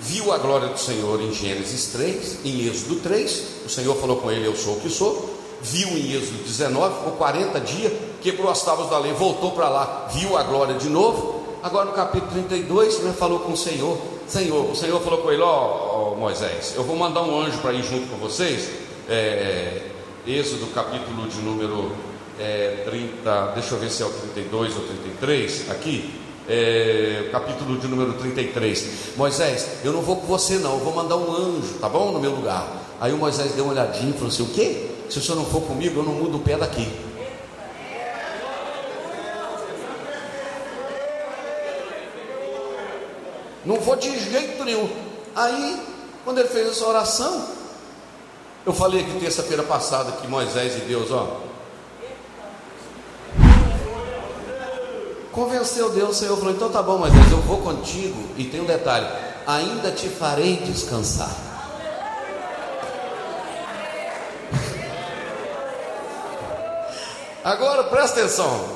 [0.00, 4.30] viu a glória do Senhor em Gênesis 3, em Êxodo 3, o Senhor falou com
[4.30, 5.34] ele: Eu sou o que sou.
[5.62, 10.08] Viu em Êxodo 19, ficou 40 dias, quebrou as tábuas da lei, voltou para lá,
[10.12, 11.44] viu a glória de novo.
[11.62, 15.42] Agora no capítulo 32, ele falou com o Senhor: Senhor, o Senhor falou com ele:
[15.42, 18.68] Ó oh, oh, Moisés, eu vou mandar um anjo para ir junto com vocês.
[19.08, 19.82] É,
[20.26, 21.92] Êxodo capítulo de número
[22.38, 26.15] é, 30, deixa eu ver se é o 32 ou 33 aqui
[26.48, 29.16] é, capítulo de número 33.
[29.16, 32.12] Moisés, eu não vou com você não, eu vou mandar um anjo, tá bom?
[32.12, 32.66] No meu lugar.
[33.00, 34.90] Aí o Moisés deu uma olhadinha e falou assim: O quê?
[35.10, 36.88] Se o senhor não for comigo, eu não mudo o pé daqui.
[43.64, 44.88] Não vou de jeito nenhum.
[45.34, 45.82] Aí,
[46.24, 47.46] quando ele fez essa oração,
[48.64, 51.40] eu falei aqui terça-feira passada que Moisés e Deus, ó,
[55.36, 58.16] Convenceu Deus, o Senhor falou: então tá bom, mas eu vou contigo.
[58.38, 59.06] E tem um detalhe:
[59.46, 61.28] ainda te farei descansar.
[67.44, 68.66] Agora presta atenção,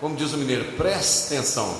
[0.00, 1.70] como diz o mineiro, presta atenção.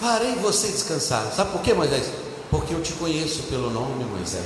[0.00, 1.30] Farei você descansar.
[1.32, 2.10] Sabe por quê, Moisés?
[2.50, 4.44] Porque eu te conheço pelo nome, Moisés.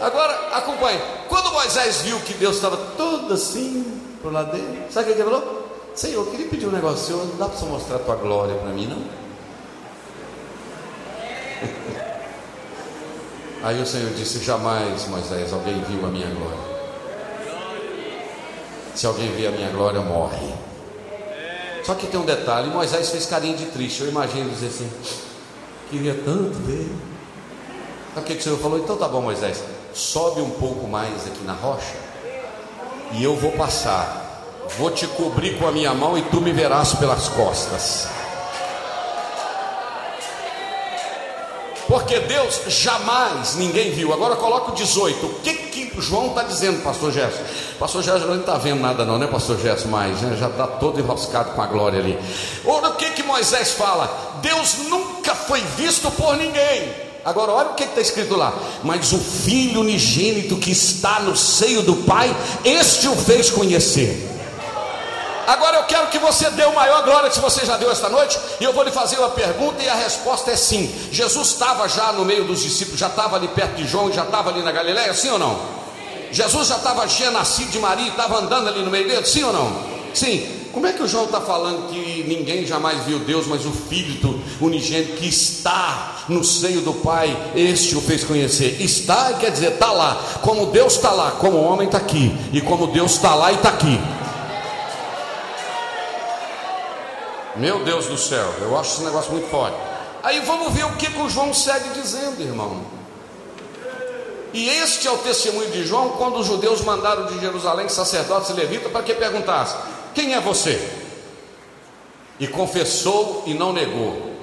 [0.00, 1.00] Agora acompanhe.
[1.28, 2.76] Quando Moisés viu que Deus estava
[3.26, 3.84] todo assim
[4.22, 5.66] pro lado dele, sabe o que ele falou?
[5.94, 8.54] Senhor, eu queria pedir um negócio, Senhor, não dá para você mostrar a tua glória
[8.54, 9.02] para mim, não?
[13.64, 16.76] Aí o Senhor disse: Jamais, Moisés, alguém viu a minha glória.
[18.94, 20.54] Se alguém vê a minha glória, morre.
[21.82, 24.02] Só que tem um detalhe: Moisés fez carinho de triste.
[24.02, 24.88] Eu imagino dizer assim:
[25.90, 26.88] queria tanto ver.
[28.14, 28.78] Sabe o que o Senhor falou?
[28.78, 32.05] Então tá bom, Moisés, sobe um pouco mais aqui na rocha
[33.12, 34.24] e eu vou passar.
[34.78, 38.08] Vou te cobrir com a minha mão e tu me verás pelas costas.
[41.86, 44.12] Porque Deus jamais ninguém viu.
[44.12, 45.24] Agora coloca o 18.
[45.24, 47.42] O que, que João está dizendo, pastor Gerson?
[47.78, 49.88] Pastor Gerson não está vendo nada, não, né, pastor Gerson?
[49.88, 50.36] Mais, né?
[50.36, 52.18] já está todo enroscado com a glória ali.
[52.64, 54.10] Ora, o que, que Moisés fala?
[54.42, 57.05] Deus nunca foi visto por ninguém.
[57.26, 58.54] Agora, olha o que está escrito lá.
[58.84, 62.34] Mas o filho unigênito que está no seio do Pai,
[62.64, 64.30] este o fez conhecer.
[65.44, 68.38] Agora eu quero que você dê o maior glória que você já deu esta noite,
[68.60, 70.92] e eu vou lhe fazer uma pergunta, e a resposta é sim.
[71.10, 74.50] Jesus estava já no meio dos discípulos, já estava ali perto de João, já estava
[74.50, 75.58] ali na Galiléia, sim ou não?
[76.30, 79.52] Jesus já estava já nascido de Maria, estava andando ali no meio deles, sim ou
[79.52, 79.72] não?
[80.14, 80.65] Sim.
[80.76, 84.38] Como é que o João está falando que ninguém jamais viu Deus, mas o Filho
[84.60, 88.76] unigênito que está no seio do Pai, este o fez conhecer?
[88.78, 90.22] Está quer dizer, está lá.
[90.42, 93.54] Como Deus está lá, como o homem está aqui, e como Deus está lá e
[93.54, 93.98] está aqui.
[97.56, 99.78] Meu Deus do céu, eu acho esse negócio muito forte.
[100.22, 102.82] Aí vamos ver o que, que o João segue dizendo, irmão.
[104.52, 108.52] E este é o testemunho de João quando os judeus mandaram de Jerusalém sacerdotes e
[108.52, 109.74] levitas para que perguntasse:
[110.16, 110.80] Quem é você?
[112.40, 114.34] E confessou e não negou.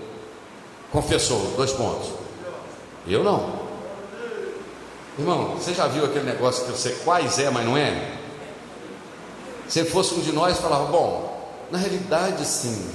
[0.92, 2.12] Confessou, dois pontos.
[3.08, 3.64] Eu não.
[5.18, 8.20] Irmão, você já viu aquele negócio que você quase é, mas não é?
[9.68, 12.92] Se fosse um de nós, falava: Bom, na realidade, sim.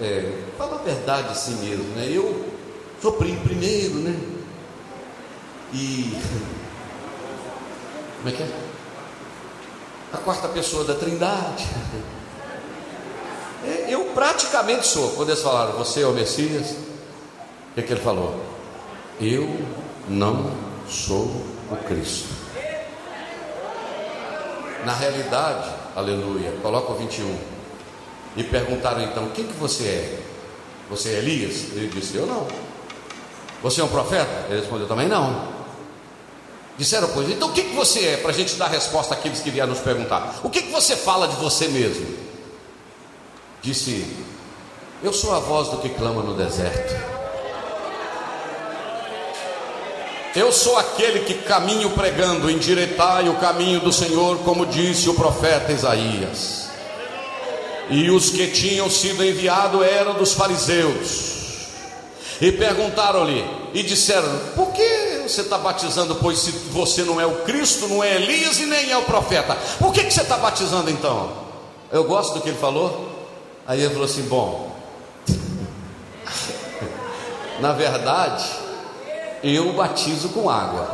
[0.00, 2.08] É, fala a verdade assim mesmo, né?
[2.10, 2.44] Eu
[3.00, 4.18] sou primeiro, né?
[5.72, 6.10] E
[8.18, 8.48] como é que é?
[10.12, 11.66] A quarta pessoa da Trindade.
[13.66, 15.10] É, eu praticamente sou.
[15.12, 18.40] Quando eles falaram, você é o Messias, o que, é que ele falou?
[19.20, 19.58] Eu
[20.08, 20.52] não
[20.88, 22.28] sou o Cristo.
[24.84, 27.36] Na realidade, aleluia, coloca o 21.
[28.36, 30.20] E perguntaram então: Quem que você é?
[30.88, 31.72] Você é Elias?
[31.72, 32.46] Ele disse: Eu não.
[33.62, 34.46] Você é um profeta?
[34.48, 35.56] Ele respondeu: Também não.
[36.78, 38.16] Disseram, pois, então o que, que você é?
[38.18, 41.26] Para a gente dar resposta àqueles que vieram nos perguntar: O que, que você fala
[41.26, 42.25] de você mesmo?
[43.66, 44.06] Disse:
[45.02, 46.94] Eu sou a voz do que clama no deserto.
[50.36, 55.72] Eu sou aquele que caminho pregando, endireitai o caminho do Senhor, como disse o profeta
[55.72, 56.68] Isaías.
[57.90, 61.34] E os que tinham sido enviados eram dos fariseus.
[62.40, 66.14] E perguntaram-lhe e disseram: Por que você está batizando?
[66.14, 69.58] Pois se você não é o Cristo, não é Elias e nem é o profeta,
[69.80, 71.32] por que, que você está batizando então?
[71.90, 73.15] Eu gosto do que ele falou.
[73.66, 74.74] Aí ele falou assim: Bom,
[77.60, 78.44] na verdade,
[79.42, 80.88] eu batizo com água,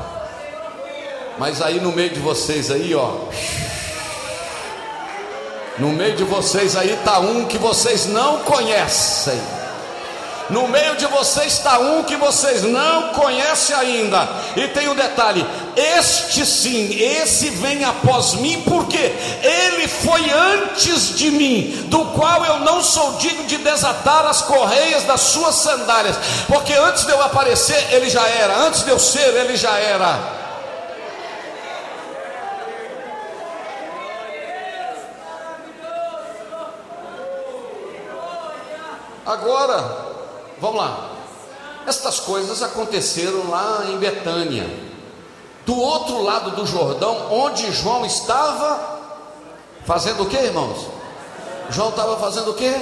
[1.39, 3.29] mas aí no meio de vocês aí, ó
[5.79, 9.41] no meio de vocês aí está um que vocês não conhecem.
[10.51, 14.29] No meio de vocês está um que vocês não conhecem ainda.
[14.55, 15.45] E tem um detalhe:
[15.77, 22.61] este sim, esse vem após mim, porque ele foi antes de mim, do qual eu
[22.61, 26.17] não sou digno de desatar as correias das suas sandálias.
[26.47, 30.43] Porque antes de eu aparecer, ele já era, antes de eu ser, ele já era.
[39.25, 39.83] Agora,
[40.61, 41.11] vamos lá.
[41.87, 44.92] Estas coisas aconteceram lá em Betânia,
[45.65, 49.01] do outro lado do Jordão, onde João estava
[49.85, 50.87] fazendo o que, irmãos?
[51.71, 52.73] João estava fazendo o que?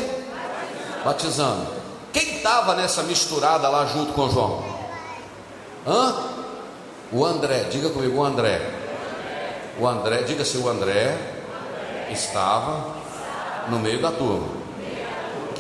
[1.05, 1.67] Batizando.
[2.13, 4.65] Quem estava nessa misturada lá junto com João?
[5.87, 6.15] Hã?
[7.13, 8.61] O André, diga comigo, o André.
[9.79, 11.17] O André, diga-se o André
[12.11, 12.87] estava
[13.69, 14.61] no meio da turma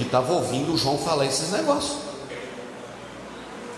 [0.01, 1.99] que estava ouvindo o João falar esses negócios.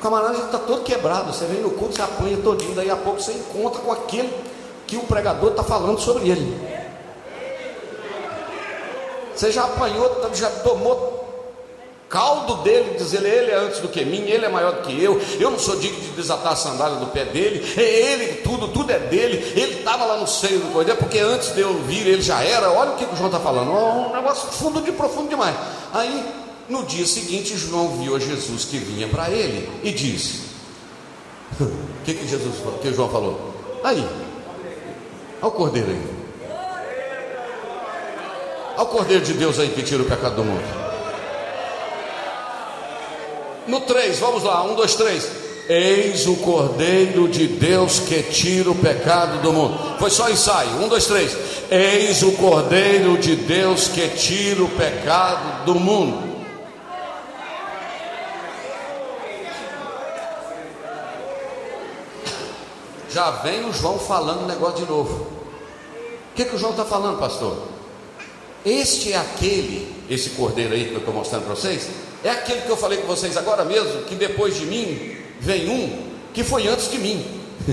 [0.03, 1.33] Camarada está todo quebrado.
[1.33, 4.33] Você vem no culto, você apanha todinho, daí a pouco você encontra com aquele
[4.87, 6.61] que o pregador está falando sobre ele.
[9.35, 11.13] Você já apanhou, já tomou
[12.13, 15.19] caldo dele, dizer ele é antes do que mim, ele é maior do que eu,
[15.41, 18.93] eu não sou digno de desatar a sandália do pé dele, é ele, tudo, tudo
[18.93, 22.21] é dele, ele estava lá no seio do cordeiro, porque antes de eu vir ele
[22.21, 25.57] já era, olha o que o João está falando, um negócio fundo de profundo demais.
[25.91, 26.42] Aí,
[26.73, 30.41] no dia seguinte, João viu a Jesus que vinha para ele e disse:
[31.61, 31.71] O
[32.05, 33.53] que, que Jesus que João falou?
[33.85, 34.05] Aí,
[35.41, 36.23] olha o cordeiro aí.
[38.75, 40.83] Olha o Cordeiro de Deus aí que tira o pecado do mundo.
[43.67, 45.31] No 3, vamos lá, 1, 2, 3.
[45.69, 49.79] Eis o Cordeiro de Deus que tira o pecado do mundo.
[49.99, 50.71] Foi só ensaio.
[50.85, 51.37] 1, 2, 3.
[51.71, 56.32] Eis o Cordeiro de Deus que tira o pecado do mundo.
[63.13, 65.27] Já vem o João falando o negócio de novo.
[66.33, 67.69] O que, que o João está falando, pastor?
[68.65, 71.91] Este é aquele, esse cordeiro aí que eu estou mostrando para vocês,
[72.25, 76.13] é aquele que eu falei com vocês agora mesmo, que depois de mim vem um
[76.33, 77.23] que foi antes de mim.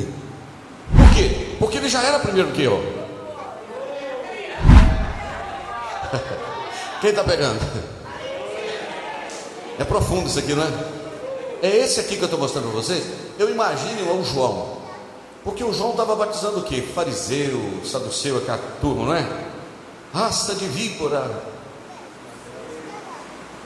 [0.92, 1.56] Por quê?
[1.58, 2.84] Porque ele já era primeiro que eu.
[7.00, 7.60] Quem está pegando?
[9.78, 10.68] É profundo isso aqui, não é?
[11.62, 13.06] É esse aqui que eu estou mostrando para vocês.
[13.38, 14.79] Eu imagino o João.
[15.50, 16.80] Porque o João estava batizando o quê?
[16.94, 19.28] Fariseu, saduceu, aquela turma, não é?
[20.14, 21.44] Raça de víbora.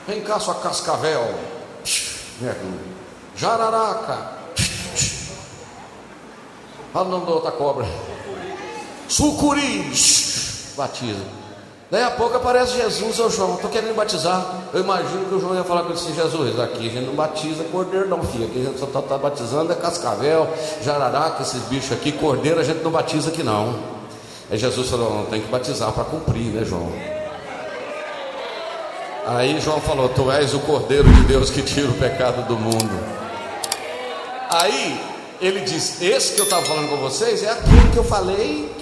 [0.08, 1.38] Vem cá, sua cascavel.
[3.36, 4.32] Jararaca.
[6.90, 7.86] Fala o nome da outra cobra.
[9.06, 9.92] Sucuri.
[10.74, 11.43] Batiza.
[11.90, 14.44] Daí a pouco aparece Jesus ao João, estou querendo batizar.
[14.72, 17.14] Eu imagino que o João ia falar com ele assim: Jesus, aqui a gente não
[17.14, 18.46] batiza cordeiro, não, filho.
[18.46, 20.48] Aqui a gente só está tá batizando é cascavel,
[20.82, 22.10] jararaca, esses bichos aqui.
[22.12, 23.78] Cordeiro a gente não batiza aqui, não.
[24.50, 26.90] Aí Jesus falou: não, tem que batizar para cumprir, né, João?
[29.26, 33.24] Aí João falou: Tu és o cordeiro de Deus que tira o pecado do mundo.
[34.50, 35.00] Aí
[35.40, 38.72] ele diz: Esse que eu estava falando com vocês é aquele que eu falei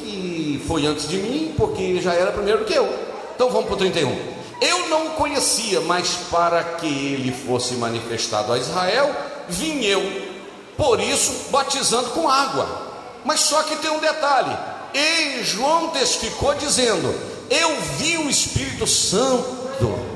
[0.67, 2.89] foi antes de mim, porque já era primeiro que eu.
[3.35, 4.33] Então vamos para o 31.
[4.61, 9.15] Eu não o conhecia, mas para que ele fosse manifestado a Israel,
[9.49, 10.03] vim eu,
[10.77, 12.93] por isso batizando com água.
[13.25, 14.57] Mas só que tem um detalhe:
[14.95, 17.15] e João testificou dizendo:
[17.51, 20.13] Eu vi o Espírito Santo.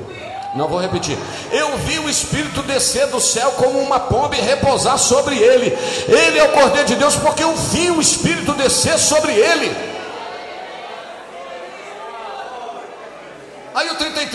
[0.55, 1.17] Não vou repetir.
[1.51, 5.77] Eu vi o Espírito descer do céu como uma pomba e repousar sobre ele.
[6.07, 9.75] Ele é o Cordeiro de Deus, porque eu vi o Espírito descer sobre ele.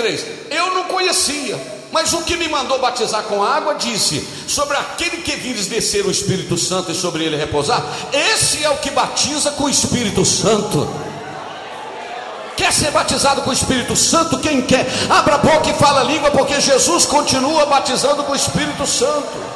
[0.03, 1.59] Aí o 33, eu não conhecia,
[1.93, 6.11] mas o que me mandou batizar com água disse: sobre aquele que vires descer o
[6.11, 7.83] Espírito Santo e sobre ele repousar,
[8.13, 10.89] esse é o que batiza com o Espírito Santo.
[12.57, 14.39] Quer ser batizado com o Espírito Santo?
[14.39, 14.87] Quem quer?
[15.09, 19.52] Abra a boca e fala a língua, porque Jesus continua batizando com o Espírito Santo.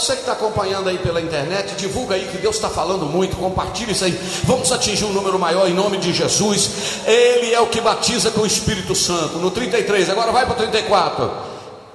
[0.00, 3.92] Você que está acompanhando aí pela internet, divulga aí que Deus está falando muito, compartilhe
[3.92, 4.18] isso aí.
[4.44, 7.02] Vamos atingir um número maior em nome de Jesus.
[7.06, 9.36] Ele é o que batiza com o Espírito Santo.
[9.36, 11.30] No 33, agora vai para o 34.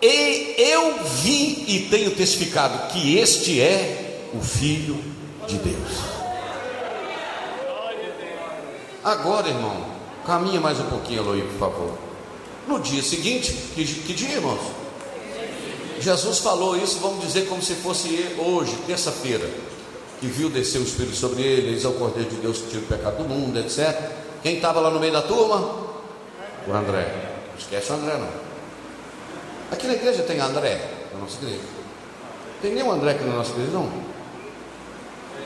[0.04, 5.04] E eu vi e tenho testificado que este é o Filho
[5.48, 5.92] de Deus.
[9.04, 9.84] Agora, irmão,
[10.28, 11.98] caminha mais um pouquinho, Eloy, por favor.
[12.68, 14.75] No dia seguinte, que, que dia, irmãos?
[16.00, 19.50] Jesus falou isso, vamos dizer, como se fosse hoje, terça-feira,
[20.20, 22.82] que viu descer o Espírito sobre ele, eis é o Cordeiro de Deus que tira
[22.82, 24.12] o pecado do mundo, etc.
[24.42, 25.58] Quem estava lá no meio da turma?
[26.68, 27.32] O André.
[27.52, 28.30] Não esquece o André, não.
[29.72, 31.62] Aqui na igreja tem André, na nossa igreja.
[32.62, 33.92] Tem nenhum André aqui na nossa igreja, não?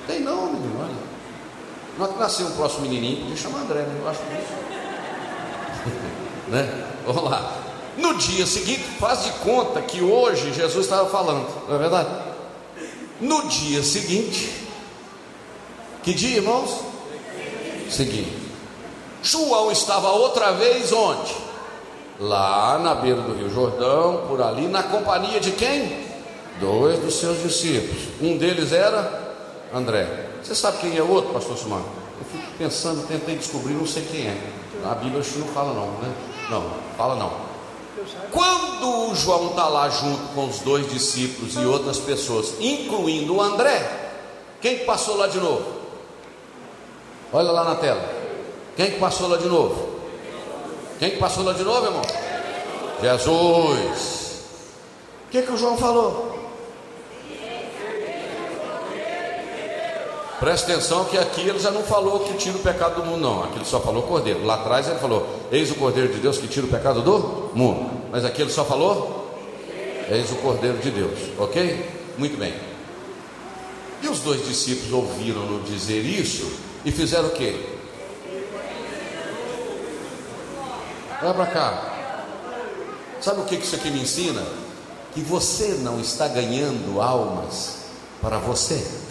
[0.07, 1.09] Tem não, menino, olha.
[1.97, 3.99] Não nasceu um próximo menininho, podia chamar André, né?
[4.01, 4.53] Eu acho que é isso.
[6.49, 6.87] né?
[7.05, 7.68] Vamos lá.
[7.99, 12.09] No dia seguinte, faz de conta que hoje Jesus estava falando, não é verdade?
[13.19, 14.49] No dia seguinte,
[16.01, 16.79] que dia, irmãos?
[17.89, 18.39] Seguinte.
[19.21, 21.35] João estava outra vez onde?
[22.19, 26.07] Lá na beira do Rio Jordão, por ali, na companhia de quem?
[26.61, 28.01] Dois dos seus discípulos.
[28.21, 29.35] Um deles era
[29.73, 30.29] André.
[30.41, 31.85] Você sabe quem é o outro, pastor Sumano?
[32.17, 34.37] Eu fico pensando, tentei descobrir, não sei quem é.
[34.89, 36.13] A Bíblia não fala não, né?
[36.49, 36.63] Não,
[36.97, 37.49] fala não.
[38.31, 43.41] Quando o João está lá junto com os dois discípulos e outras pessoas, incluindo o
[43.41, 44.11] André,
[44.61, 45.65] quem que passou lá de novo?
[47.31, 48.03] Olha lá na tela.
[48.75, 49.99] Quem que passou lá de novo?
[50.99, 52.01] Quem que passou lá de novo, irmão?
[53.01, 54.43] Jesus.
[55.27, 56.38] O que, que o João falou?
[60.39, 63.43] Presta atenção que aqui ele já não falou que tira o pecado do mundo, não.
[63.43, 64.45] Aqui ele só falou cordeiro.
[64.45, 67.91] Lá atrás ele falou: Eis o cordeiro de Deus que tira o pecado do mundo.
[68.09, 69.37] Mas aqui ele só falou:
[70.09, 71.19] Eis o cordeiro de Deus.
[71.37, 71.85] Ok?
[72.17, 72.53] Muito bem.
[74.01, 76.49] E os dois discípulos ouviram-no dizer isso
[76.85, 77.55] e fizeram o quê?
[81.21, 81.95] Olha para cá.
[83.19, 84.41] Sabe o que isso aqui me ensina?
[85.13, 87.79] Que você não está ganhando almas
[88.21, 89.08] para você.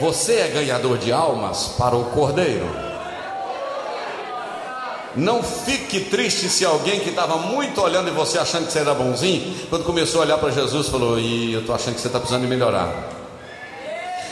[0.00, 2.68] Você é ganhador de almas para o Cordeiro.
[5.16, 8.94] Não fique triste se alguém que estava muito olhando em você, achando que você era
[8.94, 12.20] bonzinho, quando começou a olhar para Jesus, falou: E eu estou achando que você está
[12.20, 13.08] precisando de melhorar.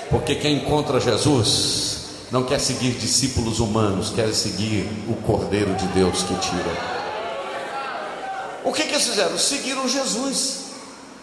[0.09, 6.23] Porque quem encontra Jesus não quer seguir discípulos humanos, quer seguir o Cordeiro de Deus
[6.23, 6.97] que tira.
[8.63, 9.37] O que, que eles fizeram?
[9.37, 10.66] Seguiram Jesus.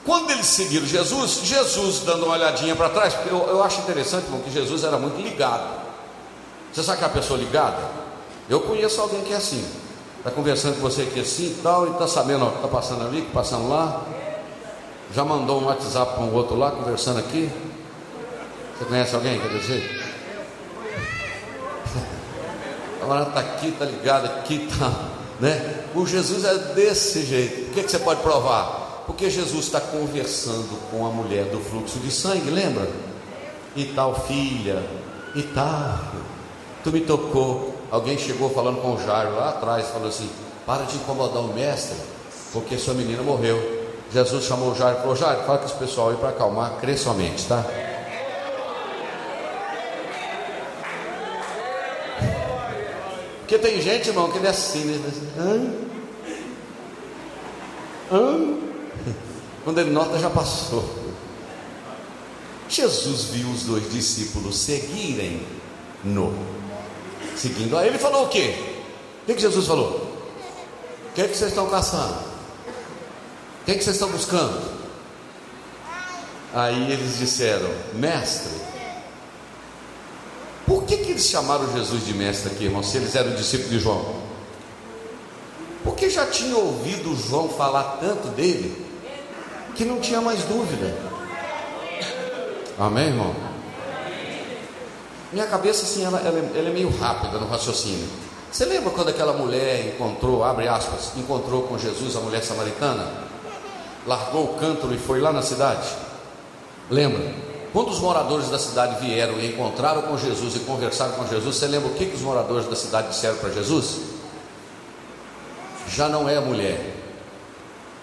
[0.06, 4.42] Quando eles seguiram Jesus, Jesus dando uma olhadinha para trás, eu, eu acho interessante, irmão,
[4.42, 5.82] que Jesus era muito ligado.
[6.74, 7.78] Você sabe que é pessoa ligada?
[8.50, 9.66] Eu conheço alguém que é assim,
[10.18, 13.70] está conversando com você aqui assim e tal, e está sabendo, está passando ali, passando
[13.70, 14.02] lá,
[15.14, 17.50] já mandou um WhatsApp para um outro lá, conversando aqui.
[18.78, 20.04] Você conhece alguém, quer dizer?
[23.02, 24.92] Agora está aqui, está ligado aqui, está,
[25.40, 25.86] né?
[25.96, 27.70] O Jesus é desse jeito.
[27.70, 28.83] O que, que você pode provar?
[29.06, 32.90] Porque Jesus está conversando com a mulher do fluxo de sangue, lembra?
[33.76, 34.82] E tal filha,
[35.36, 36.00] e tal.
[36.84, 37.74] Tu me tocou.
[37.92, 40.30] Alguém chegou falando com o Jairo lá atrás, falou assim:
[40.66, 41.98] Para de incomodar o mestre,
[42.52, 43.84] porque sua menina morreu.
[44.12, 46.96] Jesus chamou o Jairo e falou: Jairo, fala com esse pessoal aí para acalmar, crê
[46.98, 47.64] somente, tá?
[53.40, 55.12] Porque tem gente, irmão, que ele é assim, né?
[55.38, 55.74] Hã?
[58.12, 58.73] Hã?
[59.64, 60.84] Quando ele nota, já passou.
[62.70, 65.46] Jesus viu os dois discípulos seguirem
[66.04, 66.34] no
[67.36, 67.78] seguindo.
[67.78, 68.56] Aí ele falou o quê?
[69.24, 70.12] O que, que Jesus falou?
[71.10, 72.16] O que, é que vocês estão caçando?
[73.62, 74.74] O que, é que vocês estão buscando?
[76.54, 78.52] Aí eles disseram, mestre.
[80.66, 82.84] Por que, que eles chamaram Jesus de mestre aqui, irmão?
[82.84, 84.16] Se eles eram discípulos de João?
[85.84, 88.84] Porque já tinham ouvido João falar tanto dele
[89.76, 90.94] que não tinha mais dúvida.
[92.78, 93.36] Amém, irmão?
[95.32, 98.08] Minha cabeça, assim, ela, ela, ela, é meio rápida no raciocínio.
[98.52, 103.12] Você lembra quando aquela mulher encontrou, abre aspas, encontrou com Jesus a mulher samaritana?
[104.06, 105.88] Largou o cântaro e foi lá na cidade?
[106.90, 107.34] Lembra?
[107.74, 111.66] Quando os moradores da cidade vieram e encontraram com Jesus e conversaram com Jesus, você
[111.66, 114.02] lembra o que, que os moradores da cidade disseram para Jesus?
[115.88, 116.96] Já não é a mulher,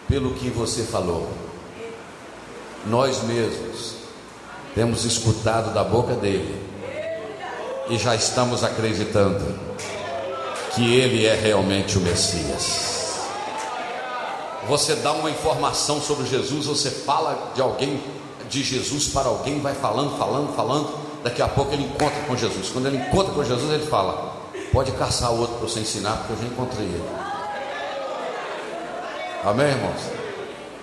[0.08, 1.28] pelo que você falou,
[2.86, 3.94] nós mesmos
[4.74, 6.60] temos escutado da boca dele
[7.88, 9.58] e já estamos acreditando
[10.74, 13.18] que ele é realmente o Messias.
[14.68, 18.00] Você dá uma informação sobre Jesus, você fala de alguém,
[18.48, 22.68] de Jesus para alguém, vai falando, falando, falando, daqui a pouco ele encontra com Jesus.
[22.68, 24.36] Quando ele encontra com Jesus, ele fala:
[24.72, 27.10] Pode caçar outro para você ensinar, porque eu já encontrei ele.
[29.44, 30.29] Amém, irmãos?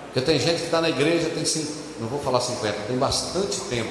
[0.08, 3.60] Porque tem gente que está na igreja, tem cinco não vou falar 50, tem bastante
[3.62, 3.90] tempo.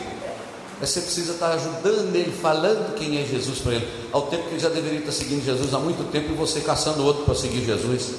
[0.79, 3.89] Mas você precisa estar ajudando ele, falando quem é Jesus para ele.
[4.13, 7.05] Ao tempo que ele já deveria estar seguindo Jesus há muito tempo e você caçando
[7.05, 8.15] outro para seguir Jesus.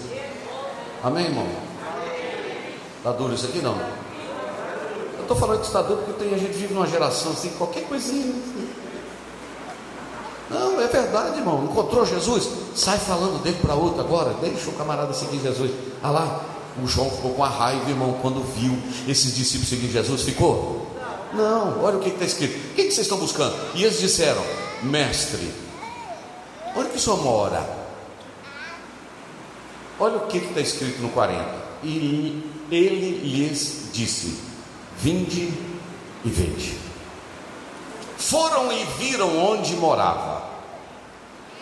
[1.03, 1.47] Amém, irmão?
[2.97, 3.77] Está duro isso aqui não?
[5.17, 7.83] Eu estou falando que está duro porque tem, a gente vive numa geração assim, qualquer
[7.83, 8.33] coisinha.
[10.49, 11.65] Não, é verdade, irmão.
[11.65, 14.33] Encontrou Jesus, sai falando dele para outro agora.
[14.41, 15.71] Deixa o camarada seguir Jesus.
[16.01, 16.45] Ah lá,
[16.83, 20.23] o João ficou com a raiva, irmão, quando viu esses discípulos seguir Jesus.
[20.23, 20.87] Ficou?
[21.33, 22.55] Não, olha o que está escrito.
[22.71, 23.55] O que, que vocês estão buscando?
[23.75, 24.43] E eles disseram:
[24.83, 25.51] Mestre,
[26.75, 27.77] onde que o senhor mora?
[29.99, 31.43] Olha o que está escrito no 40.
[31.83, 34.37] E ele lhes disse:
[34.97, 35.51] Vinde
[36.23, 36.77] e vede.
[38.17, 40.43] Foram e viram onde morava,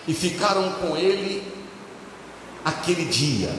[0.08, 1.44] e ficaram com ele
[2.64, 3.54] aquele dia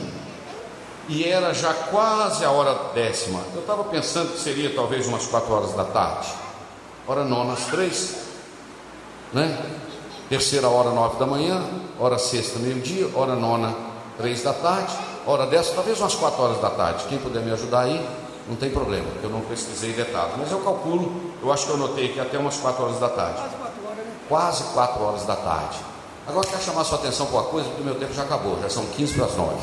[1.09, 3.41] e era já quase a hora décima.
[3.55, 6.29] Eu estava pensando que seria talvez umas quatro horas da tarde.
[7.07, 8.17] Hora nona às três,
[9.33, 9.59] né?
[10.29, 11.63] Terceira hora nove da manhã,
[12.01, 13.75] hora sexta meio-dia, hora nona
[14.17, 14.93] três da tarde,
[15.25, 17.05] hora dessa talvez umas quatro horas da tarde.
[17.09, 18.05] Quem puder me ajudar aí,
[18.49, 20.33] não tem problema, porque eu não pesquisei detalhe.
[20.37, 23.41] Mas eu calculo, eu acho que eu notei que até umas quatro horas da tarde.
[24.29, 25.79] Quase quatro horas da tarde.
[26.27, 28.69] Agora quero chamar sua atenção para uma coisa, porque o meu tempo já acabou, já
[28.69, 29.55] são 15 para as 9.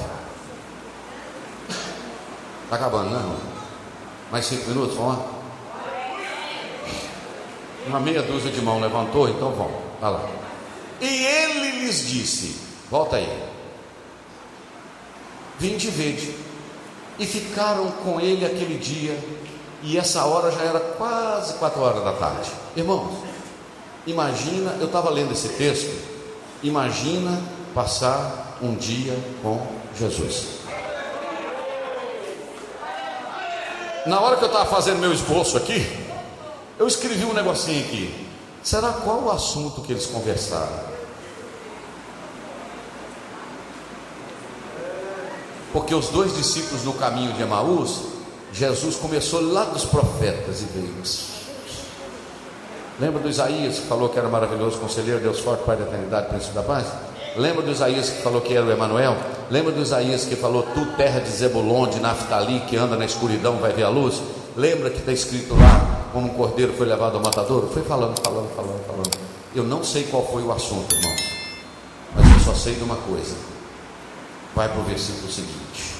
[2.73, 3.37] Está acabando, né, irmão?
[4.31, 5.25] Mais cinco minutos, vamos lá?
[7.85, 9.75] Uma meia dúzia de mão levantou, então vamos.
[10.01, 10.27] Vai lá.
[10.99, 12.59] E ele lhes disse:
[12.89, 13.43] Volta aí.
[15.59, 16.35] Vinde e vede.
[17.19, 19.23] E ficaram com ele aquele dia,
[19.83, 22.49] e essa hora já era quase quatro horas da tarde.
[22.75, 23.19] Irmãos,
[24.07, 25.95] imagina, eu estava lendo esse texto,
[26.63, 27.39] imagina
[27.75, 29.61] passar um dia com
[29.95, 30.62] Jesus.
[34.05, 35.85] Na hora que eu estava fazendo meu esboço aqui,
[36.77, 38.27] eu escrevi um negocinho aqui.
[38.61, 40.93] Será qual o assunto que eles conversaram?
[45.71, 48.01] Porque os dois discípulos no caminho de Emaús,
[48.51, 50.93] Jesus começou lá dos profetas e veio.
[52.99, 56.53] Lembra do Isaías que falou que era maravilhoso conselheiro, Deus forte, Pai da eternidade, príncipe
[56.53, 56.85] da paz?
[57.35, 59.17] Lembra do Isaías que falou que era o Emanuel?
[59.53, 63.57] Lembra do Isaías que falou: Tu, terra de Zebulon, de Naftali, que anda na escuridão,
[63.57, 64.19] vai ver a luz?
[64.57, 67.69] Lembra que está escrito lá, como um cordeiro foi levado ao matador?
[67.71, 69.11] Foi falando, falando, falando, falando.
[69.53, 71.21] Eu não sei qual foi o assunto, irmãos,
[72.15, 73.35] mas eu só sei de uma coisa.
[74.55, 75.93] Vai para o versículo seguinte.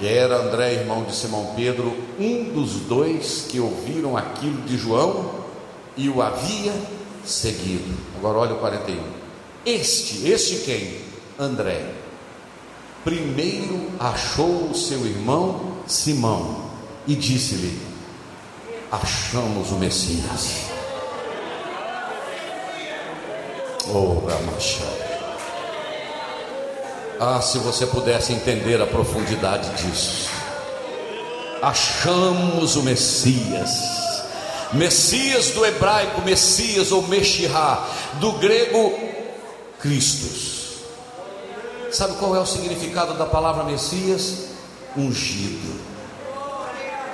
[0.00, 5.28] E era André, irmão de Simão Pedro, um dos dois que ouviram aquilo de João
[5.96, 6.72] e o havia
[7.24, 7.92] seguido.
[8.16, 8.96] Agora olha o 41.
[9.66, 11.09] Este, este quem?
[11.40, 11.94] André.
[13.02, 16.70] Primeiro achou o seu irmão Simão
[17.06, 17.80] e disse-lhe:
[18.92, 20.66] Achamos o Messias.
[23.88, 25.00] Oh, Ramachai.
[27.18, 30.28] Ah, se você pudesse entender a profundidade disso.
[31.62, 33.70] Achamos o Messias.
[34.74, 37.88] Messias do hebraico, Messias ou Meshirá,
[38.20, 38.98] do grego
[39.80, 40.59] Cristos.
[41.92, 44.50] Sabe qual é o significado da palavra Messias?
[44.96, 45.80] Ungido.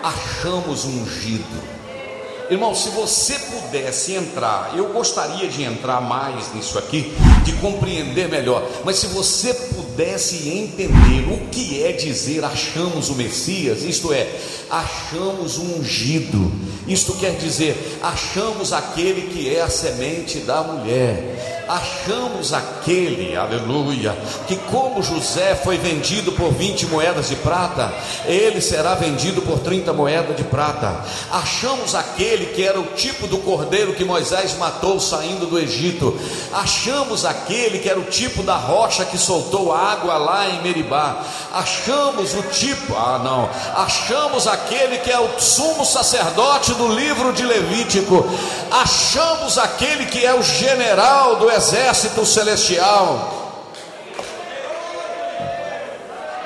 [0.03, 1.77] Achamos ungido.
[2.51, 7.13] Irmão, se você pudesse entrar, eu gostaria de entrar mais nisso aqui,
[7.45, 13.83] de compreender melhor, mas se você pudesse entender o que é dizer achamos o Messias,
[13.83, 14.29] isto é,
[14.71, 16.53] achamos um ungido,
[16.87, 24.17] isto quer dizer, achamos aquele que é a semente da mulher achamos aquele, aleluia,
[24.47, 27.93] que como José foi vendido por 20 moedas de prata,
[28.25, 31.05] ele será vendido por 30 moedas de prata.
[31.31, 36.19] Achamos aquele que era o tipo do cordeiro que Moisés matou saindo do Egito.
[36.53, 41.17] Achamos aquele que era o tipo da rocha que soltou água lá em Meribá.
[41.53, 47.45] Achamos o tipo, ah não, achamos aquele que é o sumo sacerdote do livro de
[47.45, 48.27] Levítico.
[48.71, 53.37] Achamos aquele que é o general do exército celestial.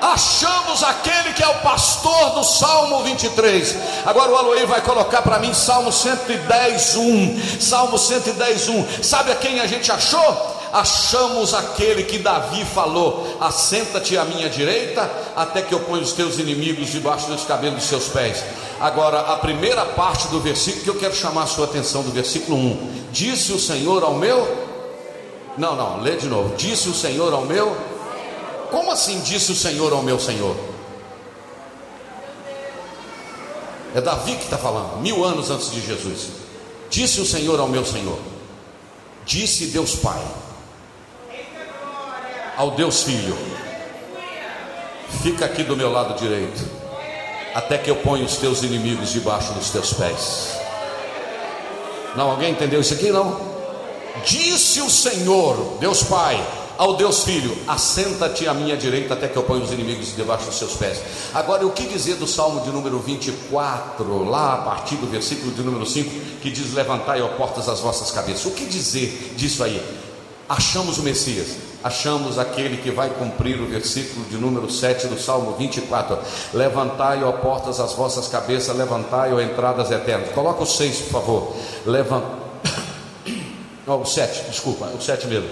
[0.00, 3.76] Achamos aquele que é o pastor do Salmo 23.
[4.06, 7.60] Agora o Aloí vai colocar para mim Salmo 110, 1.
[7.60, 9.02] Salmo 110, 1.
[9.02, 10.59] Sabe a quem a gente achou?
[10.72, 16.38] Achamos aquele que Davi falou: Assenta-te à minha direita, até que eu ponha os teus
[16.38, 18.44] inimigos debaixo dos cabelos dos seus pés.
[18.80, 22.56] Agora, a primeira parte do versículo que eu quero chamar a sua atenção, do versículo
[22.56, 24.70] 1: Disse o Senhor ao meu
[25.60, 26.56] não, não, lê de novo.
[26.56, 27.76] Disse o Senhor ao meu.
[28.70, 30.56] Como assim disse o Senhor ao meu Senhor?
[33.94, 36.28] É Davi que está falando, mil anos antes de Jesus.
[36.88, 38.18] Disse o Senhor ao meu Senhor.
[39.26, 40.22] Disse Deus Pai
[42.60, 43.34] ao Deus Filho:
[45.22, 46.62] Fica aqui do meu lado direito,
[47.54, 50.58] até que eu ponha os teus inimigos debaixo dos teus pés.
[52.14, 53.10] Não, alguém entendeu isso aqui?
[53.10, 53.40] Não?
[54.26, 56.38] Disse o Senhor, Deus Pai,
[56.76, 60.58] ao Deus Filho: Assenta-te à minha direita até que eu ponha os inimigos debaixo dos
[60.58, 61.00] seus pés.
[61.32, 65.62] Agora, o que dizer do Salmo de número 24, lá a partir do versículo de
[65.62, 66.10] número 5,
[66.42, 68.44] que diz: Levantai, ó portas, as vossas cabeças.
[68.44, 69.82] O que dizer disso aí?
[70.46, 75.52] Achamos o Messias, achamos aquele que vai cumprir o versículo de número 7 do Salmo
[75.56, 76.18] 24.
[76.54, 80.30] Levantai, ó portas, as vossas cabeças, levantai, ó entradas eternas.
[80.30, 81.56] Coloca o 6, por favor.
[81.86, 82.40] Levantai
[83.86, 85.48] não, o 7, desculpa, o 7 mesmo.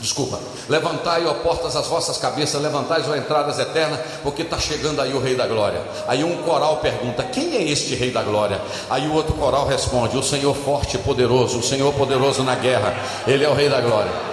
[0.00, 0.40] Desculpa.
[0.66, 5.20] Levantai, ó portas, as vossas cabeças, levantai, ó entradas eternas, porque está chegando aí o
[5.20, 5.82] Rei da Glória.
[6.08, 8.58] Aí um coral pergunta: Quem é este Rei da Glória?
[8.88, 12.94] Aí o outro coral responde: O Senhor forte e poderoso, o Senhor poderoso na guerra.
[13.26, 14.29] Ele é o Rei da Glória.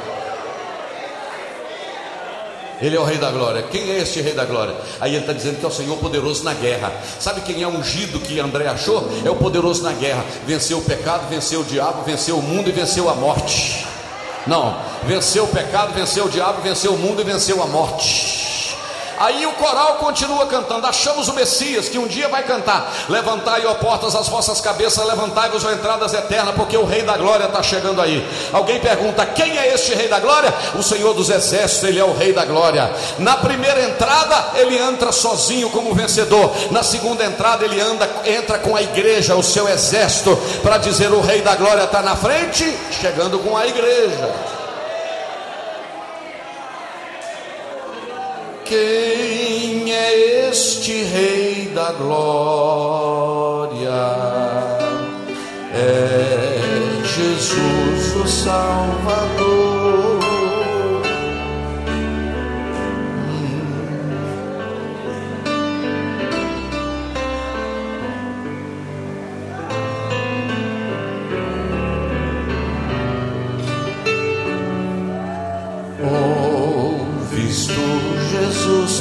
[2.82, 3.64] Ele é o Rei da Glória.
[3.64, 4.76] Quem é este Rei da Glória?
[5.02, 6.94] Aí ele está dizendo que é o Senhor poderoso na guerra.
[7.20, 9.10] Sabe quem é ungido que André achou?
[9.26, 10.24] É o poderoso na guerra.
[10.46, 13.86] Venceu o pecado, venceu o diabo, venceu o mundo e venceu a morte.
[14.46, 18.57] Não, venceu o pecado, venceu o diabo, venceu o mundo e venceu a morte.
[19.20, 22.92] Aí o coral continua cantando: Achamos o Messias que um dia vai cantar.
[23.10, 27.46] Levantai, ó portas, as vossas cabeças, levantai-vos, ó entradas eternas, porque o Rei da Glória
[27.46, 28.28] está chegando aí.
[28.54, 30.54] Alguém pergunta: Quem é este Rei da Glória?
[30.76, 32.92] O Senhor dos Exércitos, ele é o Rei da Glória.
[33.20, 36.52] Na primeira entrada, ele entra sozinho como vencedor.
[36.72, 41.22] Na segunda entrada, ele anda, entra com a igreja, o seu exército, para dizer: O
[41.22, 44.57] Rei da Glória está na frente, chegando com a igreja.
[48.68, 53.78] Quem é este Rei da Glória?
[55.74, 56.58] É
[57.06, 59.57] Jesus o Salvador.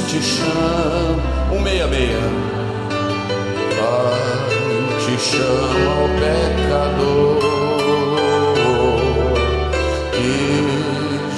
[0.07, 2.21] Te chama, um meia meia,
[3.77, 4.47] Pai
[5.03, 7.39] te chama o pecador,
[10.13, 10.31] que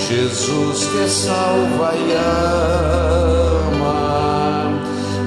[0.08, 2.14] Jesus te salva e
[3.64, 4.00] ama,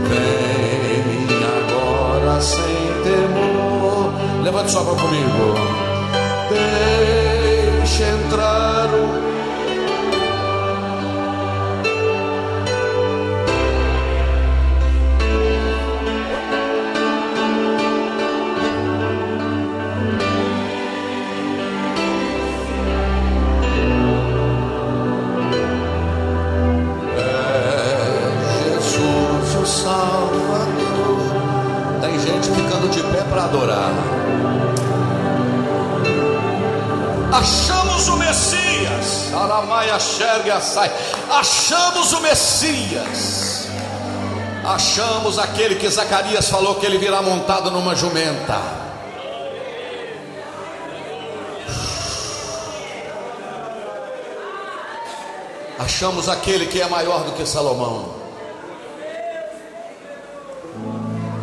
[0.09, 1.27] vem
[1.59, 4.13] agora sem temor,
[4.45, 5.52] levante sua mão comigo,
[45.23, 48.59] Achamos aquele que Zacarias falou que ele virá montado numa jumenta.
[55.79, 58.17] Achamos aquele que é maior do que Salomão.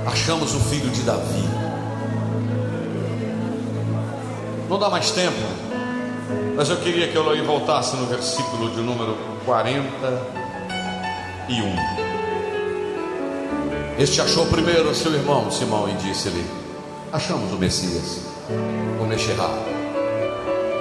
[0.05, 1.47] Achamos o filho de Davi.
[4.67, 5.37] Não dá mais tempo,
[6.57, 11.98] mas eu queria que Eloy voltasse no versículo de número 41.
[13.99, 16.45] Este achou primeiro seu irmão Simão e disse-lhe:
[17.11, 18.21] Achamos o Messias,
[18.97, 19.49] o Mexerá.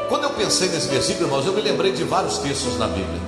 [0.08, 3.20] Quando eu pensei nesse versículo, irmãos, eu me lembrei de vários textos na Bíblia.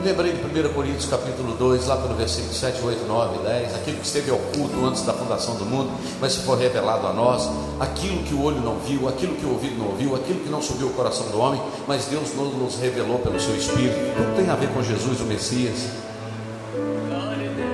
[0.00, 3.98] Me lembrei de 1 Coríntios capítulo 2, lá pelo versículo 7, 8, 9, 10, aquilo
[3.98, 8.34] que esteve oculto antes da fundação do mundo, mas for revelado a nós, aquilo que
[8.34, 10.90] o olho não viu, aquilo que o ouvido não ouviu, aquilo que não subiu o
[10.90, 13.94] coração do homem, mas Deus nos revelou pelo seu Espírito.
[14.16, 15.86] Tudo tem a ver com Jesus, o Messias.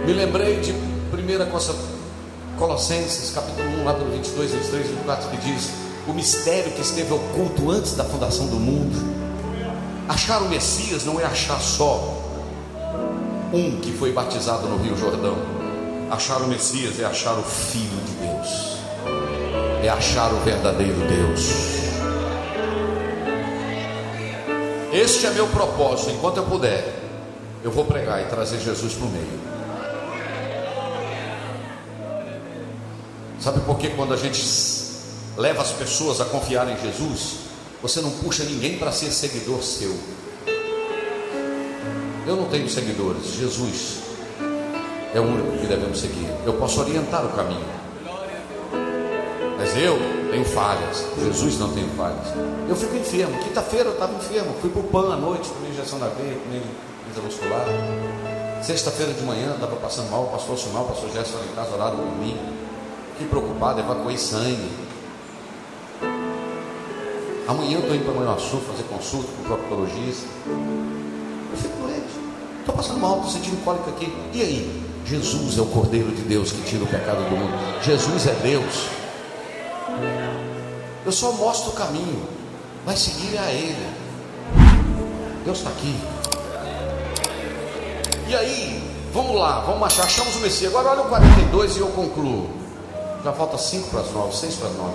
[0.05, 0.86] Me lembrei de
[1.27, 5.71] 1 Colossenses capítulo 1, lá pelo 22, 23, 24, que diz:
[6.07, 9.17] o mistério que esteve oculto antes da fundação do mundo.
[10.09, 12.23] Achar o Messias não é achar só
[13.53, 15.37] um que foi batizado no Rio Jordão.
[16.09, 18.77] Achar o Messias é achar o Filho de Deus,
[19.83, 21.77] é achar o verdadeiro Deus.
[24.93, 26.11] Este é meu propósito.
[26.11, 27.03] Enquanto eu puder,
[27.65, 29.56] eu vou pregar e trazer Jesus para o meio.
[33.47, 34.45] Sabe por que quando a gente
[35.37, 37.35] leva as pessoas a confiar em Jesus,
[37.81, 39.97] você não puxa ninguém para ser seguidor seu?
[42.27, 43.99] Eu não tenho seguidores, Jesus
[45.15, 46.29] é o único que devemos seguir.
[46.45, 47.65] Eu posso orientar o caminho,
[49.57, 49.97] mas eu
[50.33, 51.05] tenho falhas.
[51.17, 52.27] Jesus não tem falhas.
[52.69, 53.39] Eu fico enfermo.
[53.45, 56.63] Quinta-feira eu estava enfermo, fui para o PAN à noite, tomei injeção na veia, tomei
[57.23, 57.65] muscular.
[58.61, 62.17] Sexta-feira de manhã estava passando mal, o pastor mal, o pastor em casa, orado por
[62.19, 62.56] mim.
[63.17, 64.69] Fiquei preocupado, evacuei sangue.
[67.49, 70.27] Amanhã eu estou indo para Manhuaçu fazer consulta com o proctologista.
[70.47, 71.87] Eu fico
[72.61, 74.15] Estou passando mal, estou sentindo cólica aqui.
[74.35, 74.87] E aí?
[75.07, 77.55] Jesus é o Cordeiro de Deus que tira o pecado do mundo.
[77.83, 78.89] Jesus é Deus.
[81.07, 82.23] Eu só mostro o caminho.
[82.85, 83.87] Vai seguir a Ele.
[85.43, 85.97] Deus está aqui.
[88.29, 88.83] E aí,
[89.15, 90.05] vamos lá, vamos achar.
[90.05, 90.75] Achamos o Messias.
[90.75, 92.56] Agora olha o 42 e eu concluo.
[93.27, 94.93] Já falta 5 para as 9, 6 para as 9.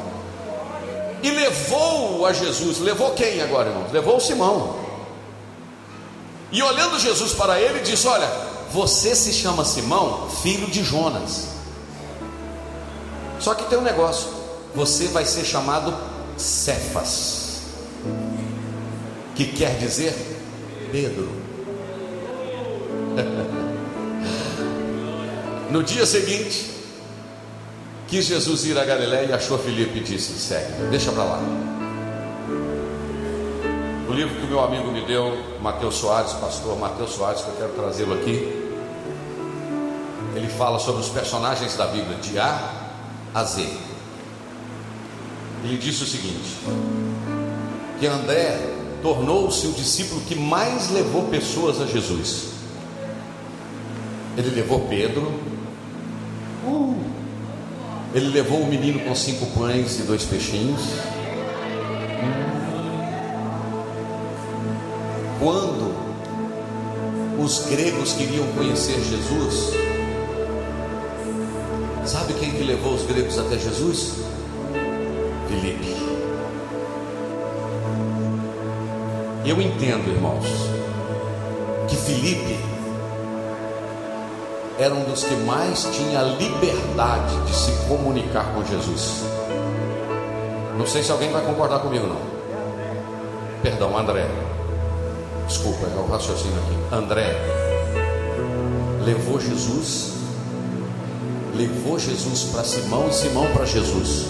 [1.21, 2.79] E levou a Jesus.
[2.79, 3.91] Levou quem agora, irmãos?
[3.91, 4.79] Levou o Simão.
[6.49, 8.31] E olhando Jesus para ele, disse: Olha,
[8.71, 11.47] você se chama Simão, filho de Jonas.
[13.37, 14.29] Só que tem um negócio:
[14.73, 15.93] você vai ser chamado
[16.37, 17.63] Cefas,
[19.35, 20.15] que quer dizer
[20.89, 21.29] Pedro.
[25.69, 26.80] no dia seguinte,
[28.11, 31.39] quis Jesus ir a Galiléia e achou Filipe e disse: Segue, deixa para lá.
[34.09, 37.55] O livro que o meu amigo me deu, Mateus Soares, pastor Mateus Soares, que eu
[37.55, 38.59] quero trazê-lo aqui.
[40.35, 42.91] Ele fala sobre os personagens da Bíblia, de A
[43.33, 43.61] a Z.
[45.63, 46.57] Ele disse o seguinte:
[47.97, 48.59] que André
[49.01, 52.49] tornou-se o discípulo que mais levou pessoas a Jesus.
[54.37, 55.33] Ele levou Pedro,
[56.65, 57.20] uh,
[58.13, 60.81] ele levou o menino com cinco pães e dois peixinhos.
[65.39, 65.95] Quando
[67.39, 69.73] os gregos queriam conhecer Jesus,
[72.05, 74.15] sabe quem que levou os gregos até Jesus?
[75.47, 75.95] Felipe.
[79.45, 80.45] Eu entendo, irmãos,
[81.87, 82.70] que Felipe
[84.81, 89.21] era um dos que mais tinha liberdade de se comunicar com Jesus.
[90.75, 92.19] Não sei se alguém vai concordar comigo, não.
[93.61, 94.27] Perdão, André.
[95.47, 96.95] Desculpa, é o raciocínio aqui.
[96.95, 97.35] André
[99.05, 100.13] levou Jesus,
[101.55, 104.29] levou Jesus para Simão e Simão para Jesus.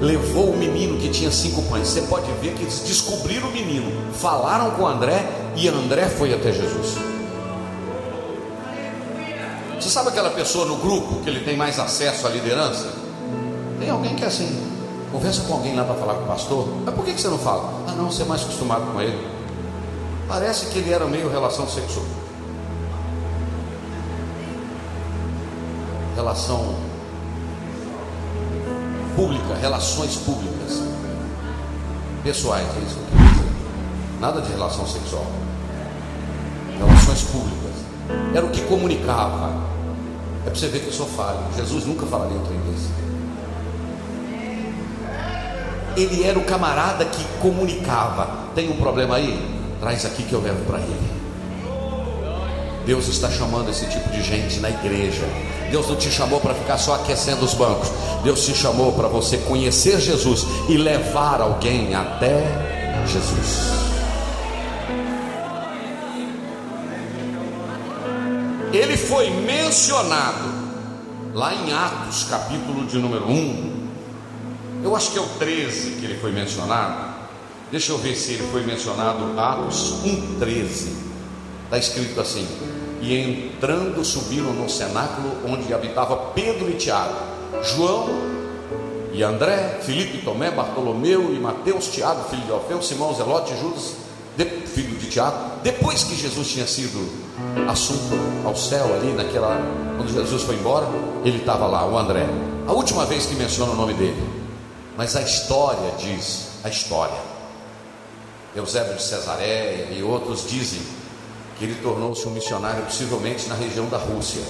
[0.00, 1.88] Levou o menino que tinha cinco pães.
[1.88, 6.52] Você pode ver que eles descobriram o menino, falaram com André e André foi até
[6.52, 7.11] Jesus.
[9.92, 12.90] Sabe aquela pessoa no grupo que ele tem mais acesso à liderança?
[13.78, 14.48] Tem alguém que é assim,
[15.12, 16.66] conversa com alguém lá para falar com o pastor.
[16.82, 17.84] Mas por que, você não fala?
[17.86, 19.28] Ah, não, você é mais acostumado com ele.
[20.26, 22.06] Parece que ele era meio relação sexual.
[26.16, 26.74] Relação
[29.14, 30.84] pública, relações públicas.
[32.24, 33.52] Pessoais, é isso que eu dizer.
[34.18, 35.26] Nada de relação sexual.
[36.78, 37.74] Relações públicas.
[38.34, 39.70] Era o que comunicava.
[40.52, 41.38] Para você ver que eu sou falho.
[41.56, 42.90] Jesus nunca falaria em inglês.
[45.96, 48.28] Ele era o camarada que comunicava.
[48.54, 49.42] Tem um problema aí?
[49.80, 51.10] Traz aqui que eu levo para ele.
[52.84, 55.24] Deus está chamando esse tipo de gente na igreja.
[55.70, 57.90] Deus não te chamou para ficar só aquecendo os bancos.
[58.22, 62.44] Deus te chamou para você conhecer Jesus e levar alguém até
[63.06, 63.91] Jesus.
[68.72, 70.50] Ele foi mencionado
[71.34, 73.88] lá em Atos, capítulo de número 1.
[74.82, 77.12] Eu acho que é o 13 que ele foi mencionado.
[77.70, 80.88] Deixa eu ver se ele foi mencionado Atos 1:13.
[81.64, 82.48] Está escrito assim:
[83.02, 87.14] E entrando subiram no cenáculo onde habitava Pedro e Tiago,
[87.62, 88.08] João
[89.12, 93.96] e André, Filipe, Tomé, Bartolomeu e Mateus, Tiago, filho de Alfeu, Simão, Zelote, Judas,
[94.72, 95.60] filho de Tiago.
[95.62, 96.98] Depois que Jesus tinha sido
[97.68, 98.14] assunto
[98.44, 99.60] ao céu ali naquela
[99.96, 100.86] quando Jesus foi embora,
[101.24, 102.26] ele estava lá, o André.
[102.66, 104.42] A última vez que menciona o nome dele.
[104.96, 107.16] Mas a história diz, a história.
[108.54, 110.80] Eusébio de Cesareia e outros dizem
[111.58, 114.42] que ele tornou-se um missionário possivelmente na região da Rússia.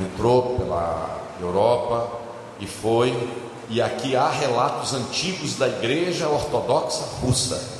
[0.00, 2.10] Entrou pela Europa
[2.60, 3.28] e foi,
[3.68, 7.77] e aqui há relatos antigos da igreja ortodoxa russa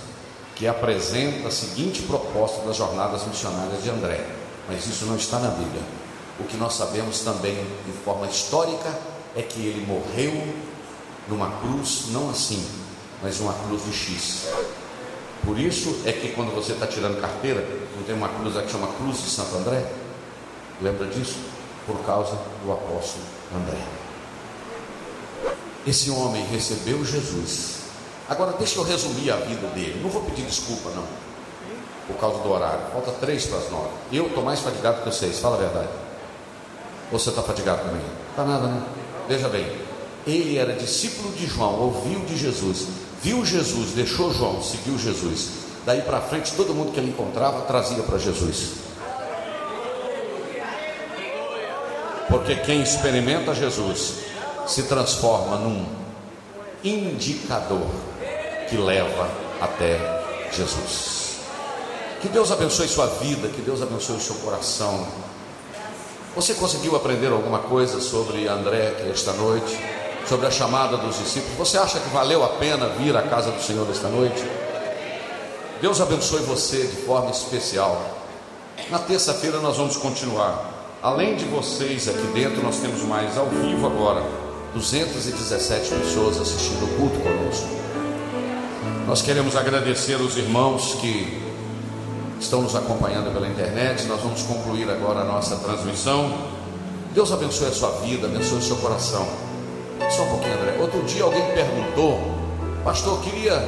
[0.58, 4.26] que apresenta a seguinte proposta das jornadas missionárias de André,
[4.68, 5.82] mas isso não está na Bíblia.
[6.40, 7.54] O que nós sabemos também
[7.86, 8.92] de forma histórica
[9.36, 10.32] é que ele morreu
[11.28, 12.68] numa cruz, não assim,
[13.22, 14.48] mas uma cruz de X.
[15.44, 17.64] Por isso é que quando você está tirando carteira,
[17.96, 19.88] não tem uma cruz que chama Cruz de Santo André?
[20.82, 21.36] Lembra disso?
[21.86, 23.78] Por causa do apóstolo André.
[25.86, 27.77] Esse homem recebeu Jesus
[28.28, 30.00] Agora deixa eu resumir a vida dele.
[30.02, 31.04] Não vou pedir desculpa, não.
[32.06, 32.80] Por causa do horário.
[32.92, 33.88] Falta três para as nove.
[34.12, 35.88] Eu estou mais fatigado que vocês, fala a verdade.
[37.10, 38.02] Ou você está fatigado também?
[38.30, 38.82] Está nada, né?
[39.26, 39.66] Veja bem.
[40.26, 42.86] Ele era discípulo de João, ouviu de Jesus,
[43.22, 45.50] viu Jesus, deixou João, seguiu Jesus.
[45.86, 48.72] Daí para frente, todo mundo que ele encontrava trazia para Jesus.
[52.28, 54.16] Porque quem experimenta Jesus
[54.66, 55.86] se transforma num
[56.84, 57.88] indicador
[58.68, 59.28] que leva
[59.60, 59.98] até
[60.52, 61.38] Jesus.
[62.20, 65.06] Que Deus abençoe sua vida, que Deus abençoe o seu coração.
[66.34, 69.78] Você conseguiu aprender alguma coisa sobre André aqui esta noite?
[70.26, 71.56] Sobre a chamada dos discípulos?
[71.56, 74.44] Você acha que valeu a pena vir à casa do Senhor esta noite?
[75.80, 78.00] Deus abençoe você de forma especial.
[78.90, 80.74] Na terça-feira nós vamos continuar.
[81.02, 84.22] Além de vocês aqui dentro, nós temos mais ao vivo agora
[84.74, 87.87] 217 pessoas assistindo o culto conosco.
[89.08, 91.42] Nós queremos agradecer os irmãos que
[92.38, 94.04] estão nos acompanhando pela internet.
[94.04, 96.30] Nós vamos concluir agora a nossa transmissão.
[97.14, 99.26] Deus abençoe a sua vida, abençoe o seu coração.
[100.10, 100.76] Só um pouquinho, André.
[100.78, 102.20] Outro dia alguém perguntou,
[102.84, 103.58] pastor, queria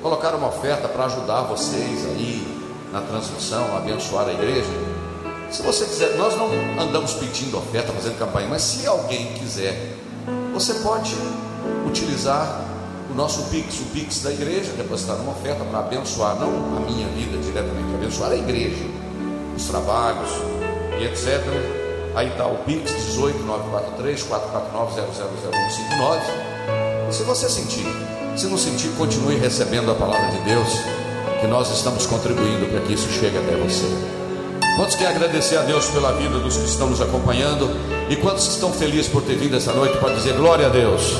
[0.00, 2.56] colocar uma oferta para ajudar vocês aí
[2.90, 4.70] na transmissão, abençoar a igreja.
[5.50, 6.48] Se você quiser, nós não
[6.82, 9.94] andamos pedindo oferta, fazendo campanha, mas se alguém quiser,
[10.54, 11.14] você pode
[11.86, 12.65] utilizar
[13.16, 17.38] nosso Pix, o Pix da igreja, depositar uma oferta para abençoar, não a minha vida
[17.38, 18.84] diretamente, abençoar a igreja,
[19.56, 20.28] os trabalhos
[21.00, 21.42] e etc.
[22.14, 26.20] Aí está o Pix 18943 449 000159.
[27.08, 27.86] E se você sentir
[28.36, 30.68] Se não sentir, continue recebendo a palavra de Deus,
[31.40, 33.86] que nós estamos contribuindo para que isso chegue até você.
[34.76, 37.70] Quantos querem agradecer a Deus pela vida dos que estão nos acompanhando?
[38.10, 41.14] E quantos estão felizes por ter vindo essa noite para dizer glória a Deus?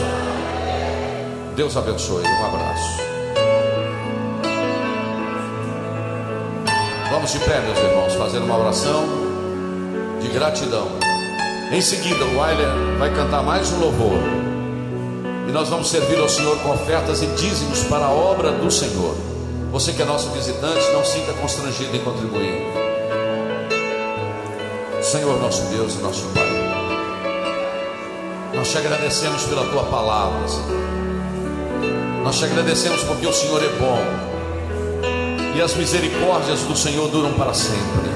[1.57, 2.23] Deus abençoe.
[2.23, 3.01] Um abraço.
[7.11, 9.05] Vamos de pé, meus irmãos, fazer uma oração
[10.21, 10.87] de gratidão.
[11.73, 14.19] Em seguida, o Weiler vai cantar mais um louvor.
[15.49, 19.17] E nós vamos servir ao Senhor com ofertas e dízimos para a obra do Senhor.
[19.73, 22.63] Você que é nosso visitante, não sinta constrangido em contribuir.
[25.01, 26.45] Senhor nosso Deus e nosso Pai.
[28.55, 30.86] Nós te agradecemos pela tua palavra, Senhor.
[32.27, 34.03] Nós te agradecemos porque o Senhor é bom.
[35.55, 38.11] E as misericórdias do Senhor duram para sempre.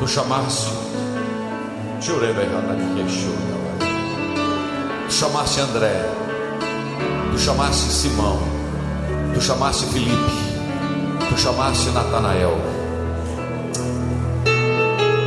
[0.00, 0.72] Tu chamaste,
[5.06, 6.04] tu chamaste André,
[7.30, 8.40] tu chamaste Simão,
[9.32, 10.32] tu chamaste Felipe,
[11.28, 12.58] tu chamaste Natanael.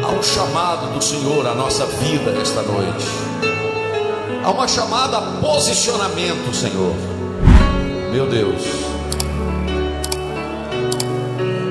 [0.03, 3.68] Há um chamado do Senhor à nossa vida esta noite.
[4.49, 6.95] Há uma chamada posicionamento, Senhor.
[8.11, 8.63] Meu Deus.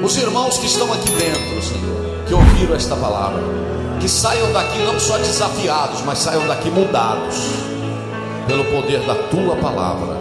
[0.00, 3.42] Os irmãos que estão aqui dentro, Senhor, que ouviram esta palavra,
[3.98, 7.34] que saiam daqui não só desafiados, mas saiam daqui mudados
[8.46, 10.16] pelo poder da tua palavra.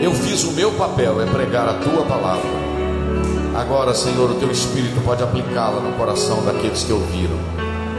[0.00, 2.48] Eu fiz o meu papel, é pregar a tua palavra.
[3.54, 7.36] Agora, Senhor, o teu Espírito pode aplicá-la no coração daqueles que ouviram,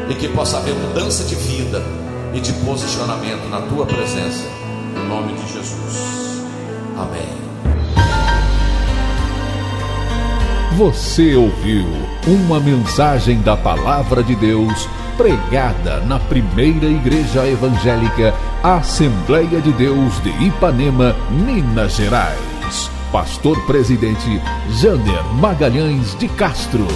[0.10, 1.99] e que possa haver mudança de vida
[2.34, 4.46] e de posicionamento na tua presença,
[4.96, 6.44] no nome de Jesus.
[6.98, 7.40] Amém.
[10.78, 11.86] Você ouviu
[12.28, 20.30] uma mensagem da Palavra de Deus pregada na primeira igreja evangélica Assembleia de Deus de
[20.46, 22.50] Ipanema, Minas Gerais
[23.12, 26.88] pastor presidente Jander Magalhães de Castro.